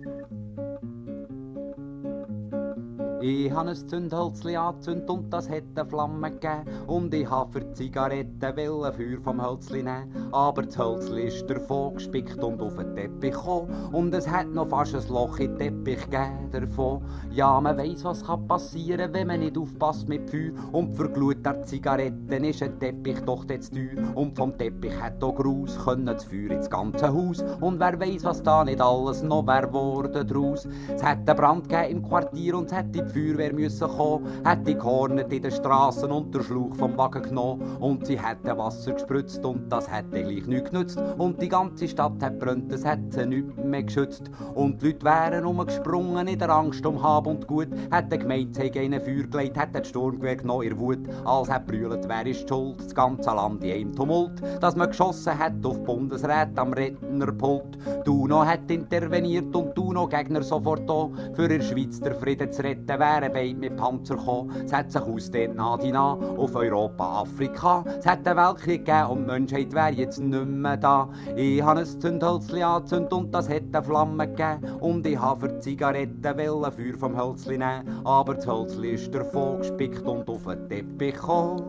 Ich 3.25 3.49
habe 3.53 3.69
ein 3.69 3.75
Zündhölzli 3.75 4.57
angezündet 4.57 5.09
und 5.09 5.31
das 5.31 5.47
hätte 5.47 5.85
Flamme 5.85 6.29
gegeben. 6.29 6.65
Und 6.87 7.13
ich 7.13 7.29
habe 7.29 7.53
für 7.53 7.71
Zigaretten 7.71 8.37
Feuer 8.41 9.21
vom 9.23 9.41
Hölzli 9.41 9.81
nehmen. 9.81 10.27
Aber 10.33 10.63
das 10.63 10.77
Hölzli 10.77 11.27
ist 11.27 11.49
davon 11.49 11.93
gespickt 11.93 12.43
und 12.43 12.61
auf 12.61 12.75
den 12.75 12.93
Teppich 12.93 13.31
gekommen. 13.31 13.69
Und 13.93 14.13
es 14.13 14.29
hat 14.29 14.49
noch 14.49 14.67
fast 14.67 14.93
ein 14.93 15.07
Loch 15.07 15.39
in 15.39 15.57
den 15.57 15.85
Teppich 15.85 16.03
gegeben 16.09 16.49
davon. 16.51 17.01
Ja, 17.31 17.61
man 17.61 17.77
weiss, 17.77 18.03
was 18.03 18.25
kann 18.25 18.45
passieren, 18.45 19.13
wenn 19.13 19.27
man 19.27 19.39
nicht 19.39 19.57
aufpasst 19.57 20.09
mit 20.09 20.29
Feuer. 20.29 20.51
Und 20.73 20.93
für 20.93 21.07
Glut 21.07 21.45
der 21.45 21.63
Zigaretten 21.63 22.43
ist 22.43 22.61
ein 22.61 22.77
Teppich 22.77 23.21
doch 23.21 23.45
jetzt 23.49 23.73
teuer. 23.73 24.03
Und 24.15 24.35
vom 24.35 24.57
Teppich 24.57 25.01
hat 25.01 25.23
auch 25.23 25.33
Gruß 25.33 25.85
können 25.85 26.07
das 26.07 26.25
Feuer 26.25 26.51
ins 26.51 26.69
ganze 26.69 27.13
Haus. 27.13 27.41
Und 27.61 27.79
wer 27.79 27.97
weiss, 28.01 28.25
was 28.25 28.43
da 28.43 28.65
nicht 28.65 28.81
alles 28.81 29.23
noch 29.23 29.47
wär 29.47 29.71
worden 29.71 30.27
draus. 30.27 30.67
Es 30.93 31.01
hat 31.01 31.19
einen 31.19 31.37
Brand 31.37 31.69
gegeben 31.69 31.99
im 31.99 32.03
Quartier 32.03 32.57
und 32.57 32.65
es 32.65 32.73
hätte 32.73 33.01
die 33.01 33.12
Feuerwehr 33.13 33.53
müssen 33.53 33.87
kommen. 33.87 34.27
Hätte 34.43 34.75
gehornet 34.75 35.31
in 35.31 35.43
den 35.43 35.51
Straßen 35.51 36.11
und 36.11 36.33
der 36.33 36.43
Schluch 36.43 36.75
vom 36.75 36.97
Wagen 36.97 37.23
genommen. 37.23 37.77
Und 37.79 38.05
sie 38.05 38.19
hätte 38.19 38.57
Wasser 38.57 38.93
gespritzt 38.93 39.45
und 39.45 39.71
das 39.71 39.89
hätte 39.91 40.23
gleich 40.23 40.47
nichts 40.47 40.71
genützt. 40.71 41.01
Und 41.17 41.41
die 41.41 41.49
ganze 41.49 41.87
Stadt 41.87 42.21
hat 42.21 42.39
brennt, 42.39 42.71
es 42.71 42.85
hätte 42.85 43.25
nichts 43.25 43.55
mehr 43.63 43.83
geschützt. 43.83 44.29
Und 44.55 44.81
die 44.81 44.87
Leute 44.87 45.05
wären 45.05 45.45
umgesprungen 45.45 46.27
in 46.27 46.39
der 46.39 46.49
Angst 46.49 46.85
um 46.85 47.01
Hab 47.01 47.27
und 47.27 47.47
Gut. 47.47 47.69
Hätte 47.91 48.17
gemeint, 48.17 48.55
sie 48.55 48.71
einen 48.79 49.01
Feuer 49.01 49.23
gelegt, 49.23 49.57
hätte 49.57 49.79
das 49.79 49.89
Sturmgewehr 49.89 50.35
genommen, 50.37 50.63
ihr 50.63 50.77
Wut. 50.77 50.99
Als 51.25 51.49
hat 51.49 51.67
brüllt, 51.67 52.07
wer 52.07 52.25
ist 52.25 52.47
schuld, 52.47 52.79
das 52.79 52.95
ganze 52.95 53.29
Land 53.29 53.63
in 53.63 53.71
einem 53.71 53.95
Tumult. 53.95 54.41
Dass 54.61 54.75
man 54.75 54.89
geschossen 54.89 55.37
hat 55.37 55.65
auf 55.65 55.83
Bundesrat 55.83 56.57
am 56.57 56.73
Rednerpult. 56.73 57.77
Duno 58.05 58.45
hat 58.45 58.69
interveniert 58.69 59.55
und 59.55 59.77
Duno 59.77 60.07
Gegner 60.07 60.43
sofort 60.43 60.89
da. 60.89 61.09
Für 61.33 61.47
die 61.47 61.61
Schweiz 61.61 61.99
der 61.99 62.15
Frieden 62.15 62.51
zu 62.51 62.63
retten, 62.63 62.99
wären 63.03 63.33
beide 63.33 63.55
mit 63.55 63.75
Panzer 63.75 64.15
gekommen. 64.15 64.51
Es 64.65 64.71
hat 64.71 64.91
sich 64.91 65.01
ausdehnt 65.01 65.55
nah 65.55 65.77
die 65.77 65.91
nah 65.91 66.13
auf 66.37 66.55
Europa, 66.55 67.21
Afrika. 67.21 67.83
Es 67.99 68.05
hat 68.05 68.25
einen 68.27 68.37
Weltkrieg 68.37 68.85
gegeben 68.85 69.07
und 69.09 69.19
die 69.23 69.31
Menschheit 69.31 69.73
wäre 69.73 69.91
jetzt 69.91 70.19
nicht 70.19 70.45
mehr 70.45 70.77
da. 70.77 71.09
Ich 71.35 71.61
habe 71.61 71.81
ein 71.81 71.85
Zündhölzli 71.85 72.63
angezündet 72.63 73.13
und 73.13 73.33
das 73.33 73.49
hätte 73.49 73.77
eine 73.77 73.83
Flamme 73.83 74.27
gegeben. 74.27 74.73
Und 74.79 75.05
ich 75.05 75.19
habe 75.19 75.49
für 75.49 75.59
Zigaretten 75.59 76.23
Feuer 76.23 76.97
vom 76.97 77.17
Hölzli 77.17 77.57
nehmen. 77.57 78.05
Aber 78.05 78.35
das 78.35 78.47
Hölzli 78.47 78.91
ist 78.91 79.13
davon 79.13 79.59
gespickt 79.59 80.05
und 80.05 80.29
auf 80.29 80.45
den 80.45 80.69
Teppich 80.69 81.15
gekommen. 81.15 81.61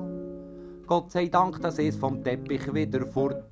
Gott 0.87 1.11
sei 1.11 1.29
Dank, 1.29 1.61
dass 1.62 1.79
es 1.79 1.97
vom 1.97 2.23
Teppich 2.23 2.73
wieder 2.73 3.07
fort 3.07 3.43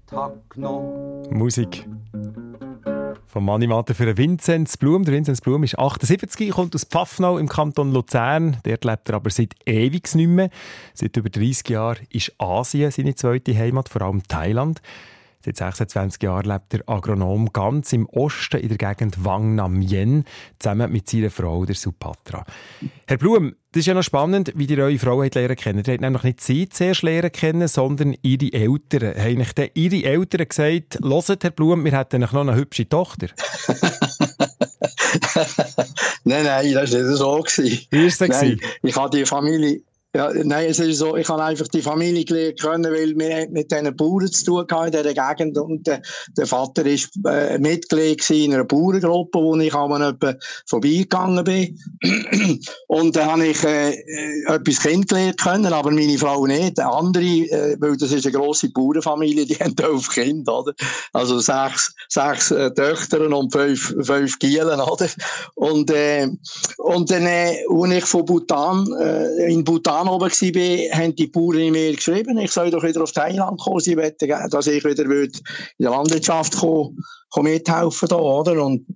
genommen. 0.50 1.22
Musik 1.30 1.88
vom 3.32 3.48
Animator 3.48 3.96
für 3.96 4.14
Vinzenz 4.18 4.76
Blum. 4.76 5.04
Der 5.06 5.14
Vinzenz 5.14 5.40
Blum 5.40 5.62
ist 5.62 5.78
78, 5.78 6.50
kommt 6.50 6.74
aus 6.74 6.84
Pfaffnau 6.84 7.38
im 7.38 7.48
Kanton 7.48 7.90
Luzern. 7.90 8.58
Dort 8.62 8.84
lebt 8.84 9.08
er 9.08 9.14
aber 9.14 9.30
seit 9.30 9.54
ewig 9.64 10.14
nicht 10.14 10.28
mehr. 10.28 10.50
Seit 10.92 11.16
über 11.16 11.30
30 11.30 11.66
Jahren 11.70 12.06
ist 12.10 12.34
Asien 12.36 12.90
seine 12.90 13.14
zweite 13.14 13.56
Heimat, 13.56 13.88
vor 13.88 14.02
allem 14.02 14.22
Thailand. 14.28 14.82
Seit 15.44 15.56
26 15.56 16.22
Jahren 16.22 16.44
lebt 16.44 16.72
der 16.72 16.88
Agronom 16.88 17.52
ganz 17.52 17.92
im 17.92 18.06
Osten 18.06 18.60
in 18.60 18.68
der 18.68 18.78
Gegend 18.78 19.24
Wang 19.24 19.56
Nam 19.56 19.82
Yen, 19.82 20.22
zusammen 20.60 20.92
mit 20.92 21.10
seiner 21.10 21.30
Frau, 21.30 21.64
der 21.64 21.74
Supatra. 21.74 22.44
Herr 23.08 23.16
Blum, 23.16 23.56
das 23.72 23.80
ist 23.80 23.86
ja 23.86 23.94
noch 23.94 24.04
spannend, 24.04 24.52
wie 24.54 24.68
die 24.68 24.80
eure 24.80 24.96
Frau 24.98 25.20
hat 25.24 25.34
lernen 25.34 25.56
kennen. 25.56 25.82
Hat 25.84 26.00
nämlich 26.00 26.22
nicht 26.22 26.40
sie 26.42 26.68
zuerst 26.68 27.02
lernen 27.02 27.32
kennen, 27.32 27.66
sondern 27.66 28.14
ihre 28.22 28.52
Eltern. 28.52 29.16
Haben 29.16 29.40
euch 29.40 29.52
dann 29.54 29.70
ihre 29.74 30.04
Eltern 30.04 30.46
gesagt, 30.46 31.00
hört, 31.02 31.44
Herr 31.44 31.50
Blum, 31.50 31.84
wir 31.84 31.98
hätten 31.98 32.20
noch 32.20 32.34
eine 32.34 32.54
hübsche 32.54 32.88
Tochter? 32.88 33.26
nein, 36.24 36.44
nein, 36.44 36.72
das 36.72 36.92
war 36.92 37.00
nicht 37.00 37.16
so. 37.16 37.44
Wie 37.90 37.98
war 37.98 38.04
es? 38.04 38.20
Ich 38.82 38.96
habe 38.96 39.16
die 39.16 39.26
Familie 39.26 39.80
ja, 40.14 40.30
nein, 40.44 40.66
es 40.68 40.78
ist 40.78 40.98
so, 40.98 41.16
ich 41.16 41.26
habe 41.30 41.42
einfach 41.42 41.68
die 41.68 41.80
Familie 41.80 42.26
gelernt 42.26 42.60
können, 42.60 42.92
weil 42.92 43.18
wir 43.18 43.48
mit 43.50 43.72
diesen 43.72 43.96
Bauern 43.96 44.30
zu 44.30 44.44
tun 44.44 44.66
hatten 44.70 44.94
in 44.94 45.02
dieser 45.02 45.14
Gegend 45.14 45.56
und 45.56 45.86
der, 45.86 46.02
der 46.36 46.46
Vater 46.46 46.84
war 46.84 47.32
äh, 47.32 47.58
Mitglied 47.58 48.28
in 48.28 48.52
einer 48.52 48.64
Bauerngruppe, 48.64 49.38
wo 49.38 49.56
ich 49.56 49.72
auch 49.72 49.88
mal 49.88 50.14
vorbeigegangen 50.66 51.42
bin. 51.44 51.78
und 52.88 53.16
dann 53.16 53.32
habe 53.32 53.46
ich 53.46 53.64
äh, 53.64 53.92
etwas 54.48 54.80
kennengelernt 54.80 55.40
können, 55.40 55.72
aber 55.72 55.90
meine 55.90 56.18
Frau 56.18 56.44
nicht. 56.46 56.78
Andere, 56.78 57.24
äh, 57.24 57.76
weil 57.80 57.96
das 57.96 58.12
ist 58.12 58.26
eine 58.26 58.36
grosse 58.36 58.68
Bauernfamilie, 58.68 59.46
die 59.46 59.54
haben 59.60 59.74
elf 59.82 60.10
Kinder, 60.10 60.58
oder? 60.60 60.74
Also 61.14 61.38
sechs, 61.38 61.94
sechs 62.10 62.50
äh, 62.50 62.70
Töchter 62.74 63.34
und 63.34 63.50
fünf, 63.50 63.94
fünf 64.02 64.38
Gielen, 64.38 64.78
oder? 64.78 65.08
Und, 65.54 65.90
äh, 65.90 66.28
und 66.76 67.10
dann, 67.10 67.24
äh, 67.24 67.64
als 67.66 67.92
ich 67.92 68.04
von 68.04 68.26
Bhutan, 68.26 68.86
äh, 69.00 69.50
in 69.50 69.64
Bhutan 69.64 70.01
Bhutan 70.02 70.08
oben 70.08 70.30
war, 70.30 70.98
haben 70.98 71.16
die 71.16 71.26
Bauern 71.26 71.70
mir 71.70 71.94
geschrieben, 71.94 72.38
ich 72.38 72.50
soll 72.50 72.70
doch 72.70 72.82
wieder 72.82 73.02
auf 73.02 73.12
Thailand 73.12 73.60
kommen, 73.60 73.80
sie 73.80 73.96
wollten, 73.96 74.28
dass 74.50 74.66
ich 74.66 74.84
wieder 74.84 75.04
in 75.04 75.30
der 75.78 75.90
Landwirtschaft 75.90 76.56
kommen, 76.56 76.98
mithelfen 77.40 78.08
da, 78.08 78.16
oder? 78.16 78.64
Und 78.64 78.86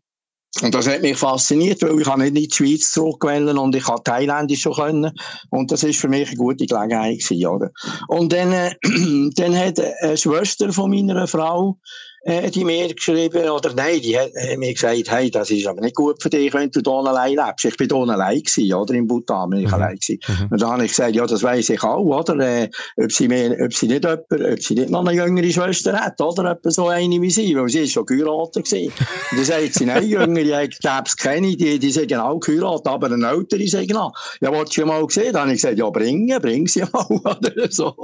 und 0.62 0.74
das 0.74 0.88
hat 0.88 1.02
mich 1.02 1.18
fasziniert, 1.18 1.82
weil 1.82 2.00
ich 2.00 2.16
nicht 2.16 2.28
in 2.28 2.34
die 2.34 2.50
Schweiz 2.50 2.90
zurückwählen 2.90 3.58
und 3.58 3.76
ich 3.76 3.84
kann 3.84 4.02
Thailändisch 4.02 4.62
schon 4.62 4.72
können. 4.72 5.12
Und 5.50 5.70
das 5.70 5.82
ist 5.82 6.00
für 6.00 6.08
mich 6.08 6.28
eine 6.28 6.36
gute 6.38 6.64
Gelegenheit 6.64 7.18
gewesen, 7.18 7.46
oder? 7.46 7.70
Und 8.08 8.32
dann, 8.32 8.52
äh, 8.52 8.74
dann 9.34 9.54
hat 9.54 9.78
eine 10.00 10.16
Schwester 10.16 10.72
von 10.72 10.90
meiner 10.90 11.26
Frau, 11.26 11.78
äh, 12.26 12.50
die 12.50 12.64
mir 12.64 12.92
geschrieben, 12.92 13.48
oder 13.48 13.72
nein, 13.72 14.00
die 14.00 14.18
hat 14.18 14.32
mir 14.56 14.72
gesagt, 14.72 15.10
hey, 15.10 15.30
das 15.30 15.50
ist 15.50 15.66
aber 15.66 15.80
nicht 15.80 15.94
gut 15.94 16.20
für 16.20 16.28
dich, 16.28 16.52
wenn 16.52 16.70
du 16.70 16.80
hier 16.84 16.92
allein 16.92 17.36
lebst. 17.36 17.64
Ich 17.64 17.76
bin 17.76 17.88
hier 17.88 18.12
allein 18.12 18.42
gewesen, 18.42 18.74
oder? 18.74 18.94
In 18.94 19.06
Bhutan 19.06 19.50
bin 19.50 19.60
ich 19.60 19.68
mhm. 19.68 19.74
allein 19.74 19.96
gewesen. 19.96 20.18
Mhm. 20.26 20.48
Und 20.50 20.60
dann 20.60 20.70
habe 20.72 20.84
ich 20.84 20.90
gesagt, 20.90 21.14
ja, 21.14 21.24
das 21.24 21.42
weiss 21.44 21.68
ich 21.68 21.82
auch, 21.84 22.04
oder? 22.04 22.36
Äh, 22.40 22.68
ob 22.96 23.12
sie 23.12 23.28
mir, 23.28 23.56
ob 23.64 23.72
sie 23.72 23.86
nicht 23.86 24.02
jemand, 24.02 24.24
ob 24.30 24.60
sie 24.60 24.74
nicht 24.74 24.90
noch 24.90 25.06
eine 25.06 25.12
jüngere 25.12 25.52
Schwester 25.52 25.92
hat, 25.92 26.20
oder? 26.20 26.50
Etwa 26.50 26.70
so 26.70 26.88
eine 26.88 27.20
wie 27.20 27.30
sie, 27.30 27.56
weil 27.56 27.68
sie 27.68 27.80
ist 27.80 27.92
schon 27.92 28.06
geheiratet 28.06 28.64
gewesen. 28.64 28.92
Und 29.30 29.38
dann 29.38 29.44
sagt 29.44 29.74
sie, 29.74 29.86
nein, 29.86 30.08
jüngere, 30.08 30.64
ich 30.64 30.80
gäbe 30.80 31.04
es 31.04 31.16
keine, 31.16 31.56
die, 31.56 31.78
die 31.78 31.92
sind 31.92 32.08
genau 32.08 32.40
geheiratet, 32.40 32.88
aber 32.88 33.06
eine 33.06 33.28
ältere 33.28 33.68
sagt, 33.68 33.90
na, 33.90 34.10
ja, 34.40 34.52
wolltest 34.52 34.76
du 34.78 34.86
mal 34.86 35.06
gesehen? 35.06 35.32
Dann 35.32 35.42
habe 35.42 35.52
ich 35.52 35.62
gesagt, 35.62 35.78
ja, 35.78 35.88
bringen, 35.90 36.42
bring 36.42 36.66
sie 36.66 36.82
mal, 36.92 37.06
oder? 37.08 37.70
So. 37.70 37.94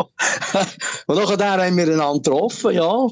Und 1.07 1.41
dann 1.41 1.61
haben 1.61 1.76
wir 1.76 1.88
einander 1.88 2.21
getroffen, 2.23 2.75
ja 2.75 3.09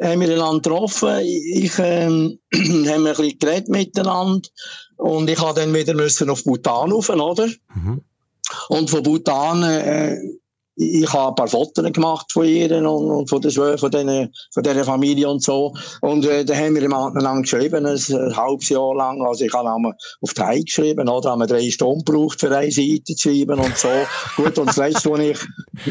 haben 0.00 0.20
wir 0.20 0.32
einander 0.32 0.60
getroffen. 0.62 1.18
Ich, 1.20 1.72
ähm, 1.78 2.38
haben 2.54 2.86
ein 2.86 3.04
bisschen 3.04 3.38
geredet 3.38 3.68
miteinander. 3.68 4.48
Und 4.96 5.28
ich 5.28 5.40
habe 5.40 5.60
dann 5.60 5.74
wieder 5.74 5.94
müssen 5.94 6.30
auf 6.30 6.44
Bhutan 6.44 6.92
rauf, 6.92 7.08
oder? 7.08 7.48
Mhm. 7.74 8.02
Und 8.68 8.90
von 8.90 9.02
Bhutan, 9.02 9.62
äh, 9.62 10.16
ich 10.76 11.12
habe 11.12 11.28
ein 11.28 11.34
paar 11.34 11.48
Fotos 11.48 11.92
gemacht 11.92 12.32
von 12.32 12.46
ihr 12.46 12.70
und, 12.78 12.86
und 12.86 13.28
von, 13.28 13.40
der, 13.42 13.78
von, 13.78 13.90
den, 13.90 14.32
von 14.52 14.62
dieser 14.62 14.84
Familie 14.84 15.28
und 15.28 15.42
so. 15.42 15.74
Und 16.00 16.24
äh, 16.24 16.44
da 16.44 16.54
haben 16.54 16.74
wir 16.74 16.82
miteinander 16.82 17.42
geschrieben, 17.42 17.84
ein, 17.84 17.96
ein 17.96 18.36
halbes 18.36 18.68
Jahr 18.70 18.94
lang. 18.94 19.20
Also 19.22 19.44
ich 19.44 19.52
habe 19.52 19.70
einmal 19.70 19.94
auf 20.22 20.32
Thai 20.32 20.60
geschrieben, 20.60 21.08
oder? 21.08 21.30
Haben 21.30 21.40
wir 21.40 21.46
drei 21.46 21.70
Stunden 21.70 22.04
gebraucht, 22.04 22.40
für 22.40 22.56
eine 22.56 22.70
Seite 22.70 23.14
zu 23.14 23.28
schreiben 23.28 23.60
und 23.60 23.76
so. 23.76 23.88
Gut, 24.36 24.58
und 24.58 24.68
das 24.68 24.76
letzte, 24.78 25.12
als 25.12 25.20
ich 25.20 25.38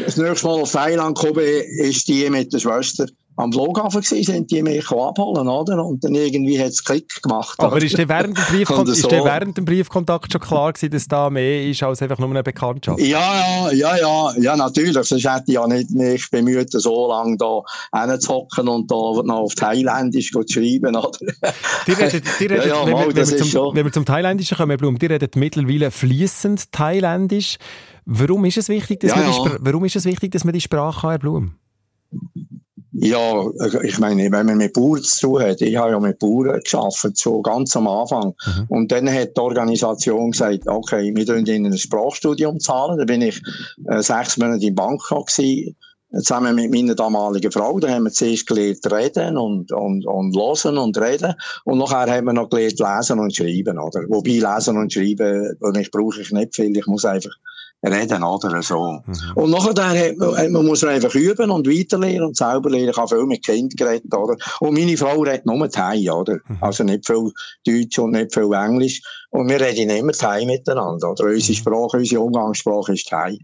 das 0.04 0.16
nächste 0.16 0.46
Mal 0.46 0.60
auf 0.60 0.72
Thailand 0.72 1.16
komme, 1.16 1.42
ist 1.42 2.08
die 2.08 2.28
mit 2.28 2.52
der 2.52 2.58
Schwester 2.58 3.06
am 3.36 3.52
Flughafen 3.52 4.00
gewesen, 4.02 4.24
sind 4.24 4.50
die 4.50 4.62
mich 4.62 4.90
abholen, 4.90 5.48
oder? 5.48 5.84
Und 5.84 6.04
dann 6.04 6.14
irgendwie 6.14 6.58
hat 6.58 6.68
es 6.68 6.84
Klick 6.84 7.22
gemacht. 7.22 7.58
Aber 7.58 7.82
ist 7.82 7.96
dir 7.96 8.08
während 8.08 8.36
dem, 8.36 8.44
Briefkon 8.50 8.86
so. 8.86 9.10
während 9.10 9.56
dem 9.56 9.64
Briefkontakt 9.64 10.32
schon 10.32 10.40
klar 10.40 10.72
gewesen, 10.72 10.92
dass 10.92 11.08
da 11.08 11.30
mehr 11.30 11.66
ist 11.66 11.82
als 11.82 12.02
einfach 12.02 12.18
nur 12.18 12.30
eine 12.30 12.42
Bekanntschaft? 12.42 13.00
Ja, 13.00 13.70
ja, 13.70 13.72
ja, 13.72 13.96
ja, 13.96 14.32
ja, 14.38 14.56
natürlich. 14.56 14.92
Sonst 14.92 15.24
hätte 15.24 15.44
ich 15.46 15.54
ja 15.54 15.66
nicht 15.66 15.90
mich 15.90 16.30
bemüht, 16.30 16.70
so 16.72 17.08
lange 17.08 17.36
da 17.38 17.62
hinzuhocken 17.94 18.68
und 18.68 18.90
da 18.90 18.94
noch 18.94 19.40
auf 19.40 19.54
Thailändisch 19.54 20.30
zu 20.30 20.42
schreiben, 20.46 20.94
oder? 20.94 21.10
Die 21.86 21.92
redet, 21.92 22.24
die 22.38 22.46
redet, 22.46 22.66
ja, 22.66 22.76
ja, 22.76 22.86
wenn, 22.86 22.92
mal, 22.92 23.06
wenn, 23.08 23.16
wir 23.16 23.36
zum, 23.36 23.74
wenn 23.74 23.84
wir 23.84 23.92
zum 23.92 24.04
Thailändischen 24.04 24.56
kommen, 24.56 24.76
Blum, 24.76 24.98
die 24.98 25.06
redet 25.06 25.36
mittlerweile 25.36 25.90
fließend 25.90 26.70
Thailändisch. 26.72 27.58
Warum 28.04 28.44
ist 28.44 28.56
es 28.56 28.68
wichtig, 28.68 29.00
dass, 29.00 29.10
ja, 29.10 29.16
man, 29.16 29.32
die, 29.32 29.56
warum 29.60 29.84
ist 29.84 29.96
es 29.96 30.04
wichtig, 30.04 30.32
dass 30.32 30.44
man 30.44 30.52
die 30.52 30.60
Sprache 30.60 31.08
hat, 31.08 31.20
Blum? 31.20 31.54
Ja, 33.04 33.50
ich 33.82 33.98
meine, 33.98 34.30
wenn 34.30 34.46
man 34.46 34.58
mit 34.58 34.74
Bauern 34.74 35.02
zu 35.02 35.26
tun 35.26 35.42
hat, 35.42 35.60
ich 35.60 35.76
habe 35.76 35.90
ja 35.90 35.98
mit 35.98 36.20
Bauern 36.20 36.60
geschafft, 36.60 37.16
so 37.16 37.42
ganz 37.42 37.74
am 37.74 37.88
Anfang. 37.88 38.32
Mhm. 38.46 38.66
Und 38.68 38.92
dann 38.92 39.12
hat 39.12 39.36
die 39.36 39.40
Organisation 39.40 40.30
gesagt, 40.30 40.68
okay, 40.68 41.10
wir 41.12 41.26
tun 41.26 41.44
ihnen 41.44 41.72
ein 41.72 41.76
Sprachstudium 41.76 42.60
zahlen. 42.60 42.98
Da 42.98 43.04
bin 43.04 43.22
ich 43.22 43.42
äh, 43.88 44.00
sechs 44.00 44.36
Monate 44.36 44.64
in 44.64 44.76
Bangkok 44.76 45.26
gewesen, 45.26 45.74
zusammen 46.12 46.54
mit 46.54 46.70
meiner 46.70 46.94
damaligen 46.94 47.50
Frau. 47.50 47.80
Da 47.80 47.88
haben 47.88 48.04
wir 48.04 48.12
zuerst 48.12 48.46
gelernt 48.46 48.86
reden 48.92 49.36
und, 49.36 49.72
und, 49.72 50.06
und 50.06 50.36
hören 50.36 50.78
und 50.78 50.96
reden. 50.96 51.34
Und 51.64 51.78
nachher 51.78 52.08
haben 52.08 52.26
wir 52.26 52.34
noch 52.34 52.50
gelernt 52.50 52.78
lesen 52.78 53.18
und 53.18 53.34
schreiben, 53.34 53.80
oder? 53.80 54.02
Wobei 54.10 54.38
lesen 54.54 54.76
und 54.76 54.92
schreiben, 54.92 55.56
und 55.58 55.76
ich 55.76 55.90
brauche 55.90 56.20
ich 56.20 56.30
nicht 56.30 56.54
viel. 56.54 56.76
Ich 56.76 56.86
muss 56.86 57.04
einfach 57.04 57.32
reden, 57.90 58.22
oder 58.22 58.62
so. 58.62 59.00
Mhm. 59.04 59.14
Und 59.34 59.50
nachher 59.50 59.70
hat 59.70 60.16
man, 60.16 60.52
man 60.52 60.66
muss 60.66 60.84
einfach 60.84 61.14
üben 61.14 61.50
und 61.50 61.66
weiterlernen 61.66 62.28
und 62.28 62.36
selber 62.36 62.70
lernen. 62.70 62.90
Ich 62.90 62.96
habe 62.96 63.08
viel 63.08 63.26
mit 63.26 63.44
Kindern 63.44 63.76
geredet, 63.76 64.14
oder? 64.14 64.36
Und 64.60 64.74
meine 64.74 64.96
Frau 64.96 65.20
redet 65.20 65.46
nur 65.46 65.68
Thai, 65.68 66.10
oder? 66.10 66.34
Mhm. 66.34 66.58
Also 66.60 66.84
nicht 66.84 67.06
viel 67.06 67.32
Deutsch 67.66 67.98
und 67.98 68.12
nicht 68.12 68.32
viel 68.32 68.52
Englisch. 68.52 69.02
Und 69.30 69.48
wir 69.48 69.60
reden 69.60 69.90
immer 69.90 70.12
Thai 70.12 70.44
miteinander, 70.44 71.10
oder? 71.10 71.24
Unsere 71.24 71.52
mhm. 71.52 71.56
Sprache, 71.56 71.96
unsere 71.98 72.20
Umgangssprache 72.20 72.92
ist 72.92 73.08
Thai. 73.08 73.38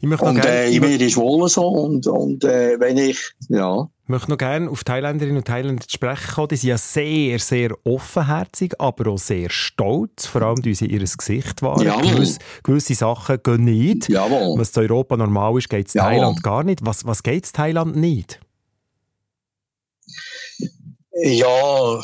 Ich 0.00 0.06
möchte 0.06 0.26
und 0.26 0.44
äh, 0.44 0.70
in 0.70 0.82
mir 0.82 1.00
ist 1.00 1.16
wohl 1.16 1.48
so 1.48 1.66
und, 1.66 2.06
und 2.06 2.44
äh, 2.44 2.78
wenn 2.78 2.98
ich, 2.98 3.32
ja. 3.48 3.88
Ich 4.04 4.08
möchte 4.08 4.30
noch 4.30 4.38
gerne 4.38 4.70
auf 4.70 4.84
Thailänderinnen 4.84 5.38
und 5.38 5.46
Thailänder 5.46 5.82
zu 5.82 5.90
sprechen 5.90 6.34
kommen. 6.34 6.48
Die 6.48 6.56
sind 6.56 6.68
ja 6.68 6.78
sehr, 6.78 7.38
sehr 7.38 7.70
offenherzig, 7.84 8.80
aber 8.80 9.10
auch 9.10 9.18
sehr 9.18 9.50
stolz. 9.50 10.26
Vor 10.26 10.42
allem, 10.42 10.64
weil 10.64 10.74
sie 10.74 10.86
ihr 10.86 11.00
Gesicht 11.00 11.60
wahren. 11.62 11.84
Gewisse, 12.02 12.38
gewisse 12.62 12.94
Sachen 12.94 13.38
gehen 13.42 13.64
nicht. 13.64 14.08
Jawohl. 14.08 14.60
Was 14.60 14.76
in 14.76 14.82
Europa 14.82 15.16
normal 15.16 15.58
ist, 15.58 15.68
geht 15.68 15.88
es 15.88 15.94
Thailand 15.94 16.42
gar 16.42 16.62
nicht. 16.62 16.84
Was, 16.84 17.04
was 17.04 17.22
geht 17.22 17.46
es 17.46 17.52
Thailand 17.52 17.96
nicht? 17.96 18.38
Ja, 21.18 22.00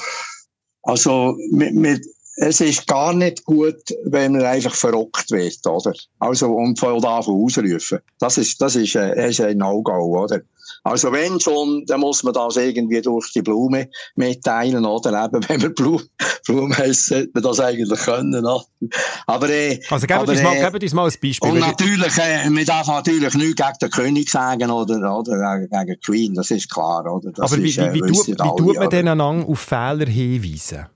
also 0.83 1.37
mit, 1.53 1.75
mit 1.75 2.05
es 2.37 2.61
ist 2.61 2.87
gar 2.87 3.13
nicht 3.13 3.45
gut, 3.45 3.83
wenn 4.05 4.33
man 4.33 4.45
einfach 4.45 4.75
verrockt 4.75 5.31
wird, 5.31 5.67
oder? 5.67 5.93
Also, 6.19 6.49
und 6.49 6.79
von 6.79 7.01
da 7.01 7.19
ausrufen. 7.19 8.01
Das 8.19 8.39
ist, 8.39 8.61
das 8.61 8.77
ist, 8.77 8.97
ein, 8.97 9.13
ist 9.13 9.41
ein 9.41 9.59
No-Go, 9.59 10.19
oder? 10.19 10.41
Also, 10.85 11.13
wenn 11.13 11.39
schon, 11.39 11.85
dann 11.87 12.01
muss 12.01 12.23
man 12.23 12.33
das 12.33 12.57
irgendwie 12.57 13.03
durch 13.03 13.31
die 13.33 13.43
Blume 13.43 13.89
mitteilen, 14.17 14.85
oder? 14.87 15.25
Eben, 15.27 15.45
wenn 15.49 15.61
man 15.61 15.75
Blume, 15.75 16.03
Blume 16.47 16.77
heisst, 16.77 17.07
sollte 17.07 17.31
man 17.35 17.43
das 17.43 17.61
eigentlich 17.61 18.01
können, 18.01 18.35
oder? 18.35 18.65
Aber, 19.27 19.51
äh, 19.51 19.81
Also, 19.91 20.07
geben 20.07 20.21
uns 20.21 20.43
mal, 20.43 20.57
äh, 20.57 20.71
uns 20.73 20.95
mal 20.95 21.05
ein 21.05 21.15
Beispiel. 21.23 21.51
Und 21.51 21.59
natürlich, 21.59 22.17
äh, 22.17 22.49
man 22.49 22.65
darf 22.65 22.87
natürlich 22.87 23.35
nichts 23.35 23.57
gegen 23.57 23.79
den 23.81 23.91
König 23.91 24.31
sagen, 24.31 24.71
oder, 24.71 25.19
oder, 25.19 25.59
gegen 25.59 25.87
die 25.87 25.97
Queen, 25.97 26.35
das 26.35 26.51
ist 26.51 26.73
klar, 26.73 27.05
oder? 27.05 27.31
Das 27.31 27.53
Aber 27.53 27.63
wie, 27.63 27.69
ist, 27.69 27.79
äh, 27.79 27.93
wie, 27.93 28.03
wie, 28.03 28.13
tut, 28.13 28.29
wie 28.29 28.35
tut 28.35 28.77
man 28.79 28.89
denn 28.89 29.09
auf 29.21 29.61
Fehler 29.61 30.07
hinweisen? 30.07 30.87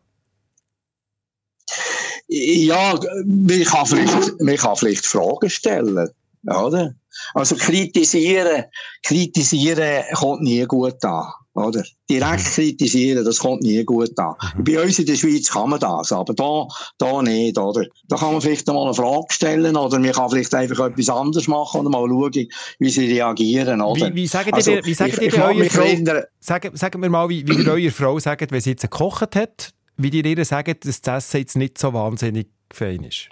Ja, 2.28 2.98
man 3.24 3.64
kann 3.64 3.86
vielleicht, 3.86 4.40
man 4.40 4.56
kann 4.56 4.76
vielleicht 4.76 5.06
Fragen 5.06 5.50
stellen, 5.50 6.08
oder? 6.46 6.94
Also 7.34 7.56
kritisieren, 7.56 8.64
kritisieren 9.02 10.04
kommt 10.14 10.42
nie 10.42 10.64
gut 10.64 11.02
an, 11.04 11.24
oder? 11.54 11.82
Direkt 12.10 12.44
mhm. 12.44 12.50
kritisieren, 12.50 13.24
das 13.24 13.38
kommt 13.38 13.62
nie 13.62 13.82
gut 13.84 14.18
an. 14.18 14.34
Mhm. 14.56 14.64
Bei 14.64 14.82
uns 14.82 14.98
in 14.98 15.06
der 15.06 15.16
Schweiz 15.16 15.48
kann 15.50 15.70
man 15.70 15.80
das, 15.80 16.12
aber 16.12 16.34
da, 16.34 16.66
da 16.98 17.22
nicht, 17.22 17.58
oder? 17.58 17.86
Da 18.08 18.16
kann 18.16 18.32
man 18.32 18.42
vielleicht 18.42 18.66
mal 18.66 18.84
eine 18.84 18.94
Frage 18.94 19.26
stellen, 19.30 19.76
oder 19.76 19.98
man 19.98 20.12
kann 20.12 20.28
vielleicht 20.28 20.54
einfach 20.54 20.90
etwas 20.90 21.08
anderes 21.08 21.48
machen 21.48 21.86
und 21.86 21.90
mal 21.92 22.06
schauen, 22.06 22.48
wie 22.78 22.90
sie 22.90 23.06
reagieren, 23.06 23.80
oder? 23.80 24.08
Wie, 24.10 24.14
wie 24.14 24.26
sagen 24.26 24.52
also, 24.52 24.72
ihr, 24.72 24.84
wie 24.84 24.94
sagen 24.94 25.12
ich, 25.18 25.34
ihr 25.34 25.42
eurer 25.42 25.64
Frau, 25.70 26.22
sagen, 26.38 26.76
sagen 26.76 27.02
wir 27.02 27.08
mal, 27.08 27.28
wie, 27.28 27.46
wie 27.46 27.68
eure 27.68 27.90
Frau 27.90 28.18
sagt, 28.18 28.52
wenn 28.52 28.60
sie 28.60 28.70
jetzt 28.70 28.82
gekocht 28.82 29.34
hat, 29.36 29.72
wie 29.96 30.10
die 30.10 30.22
ihr 30.22 30.44
sagen, 30.44 30.74
dass 30.80 31.00
das 31.00 31.26
Essen 31.26 31.38
jetzt 31.38 31.56
nicht 31.56 31.78
so 31.78 31.92
wahnsinnig 31.92 32.48
fein 32.72 33.04
ist? 33.04 33.28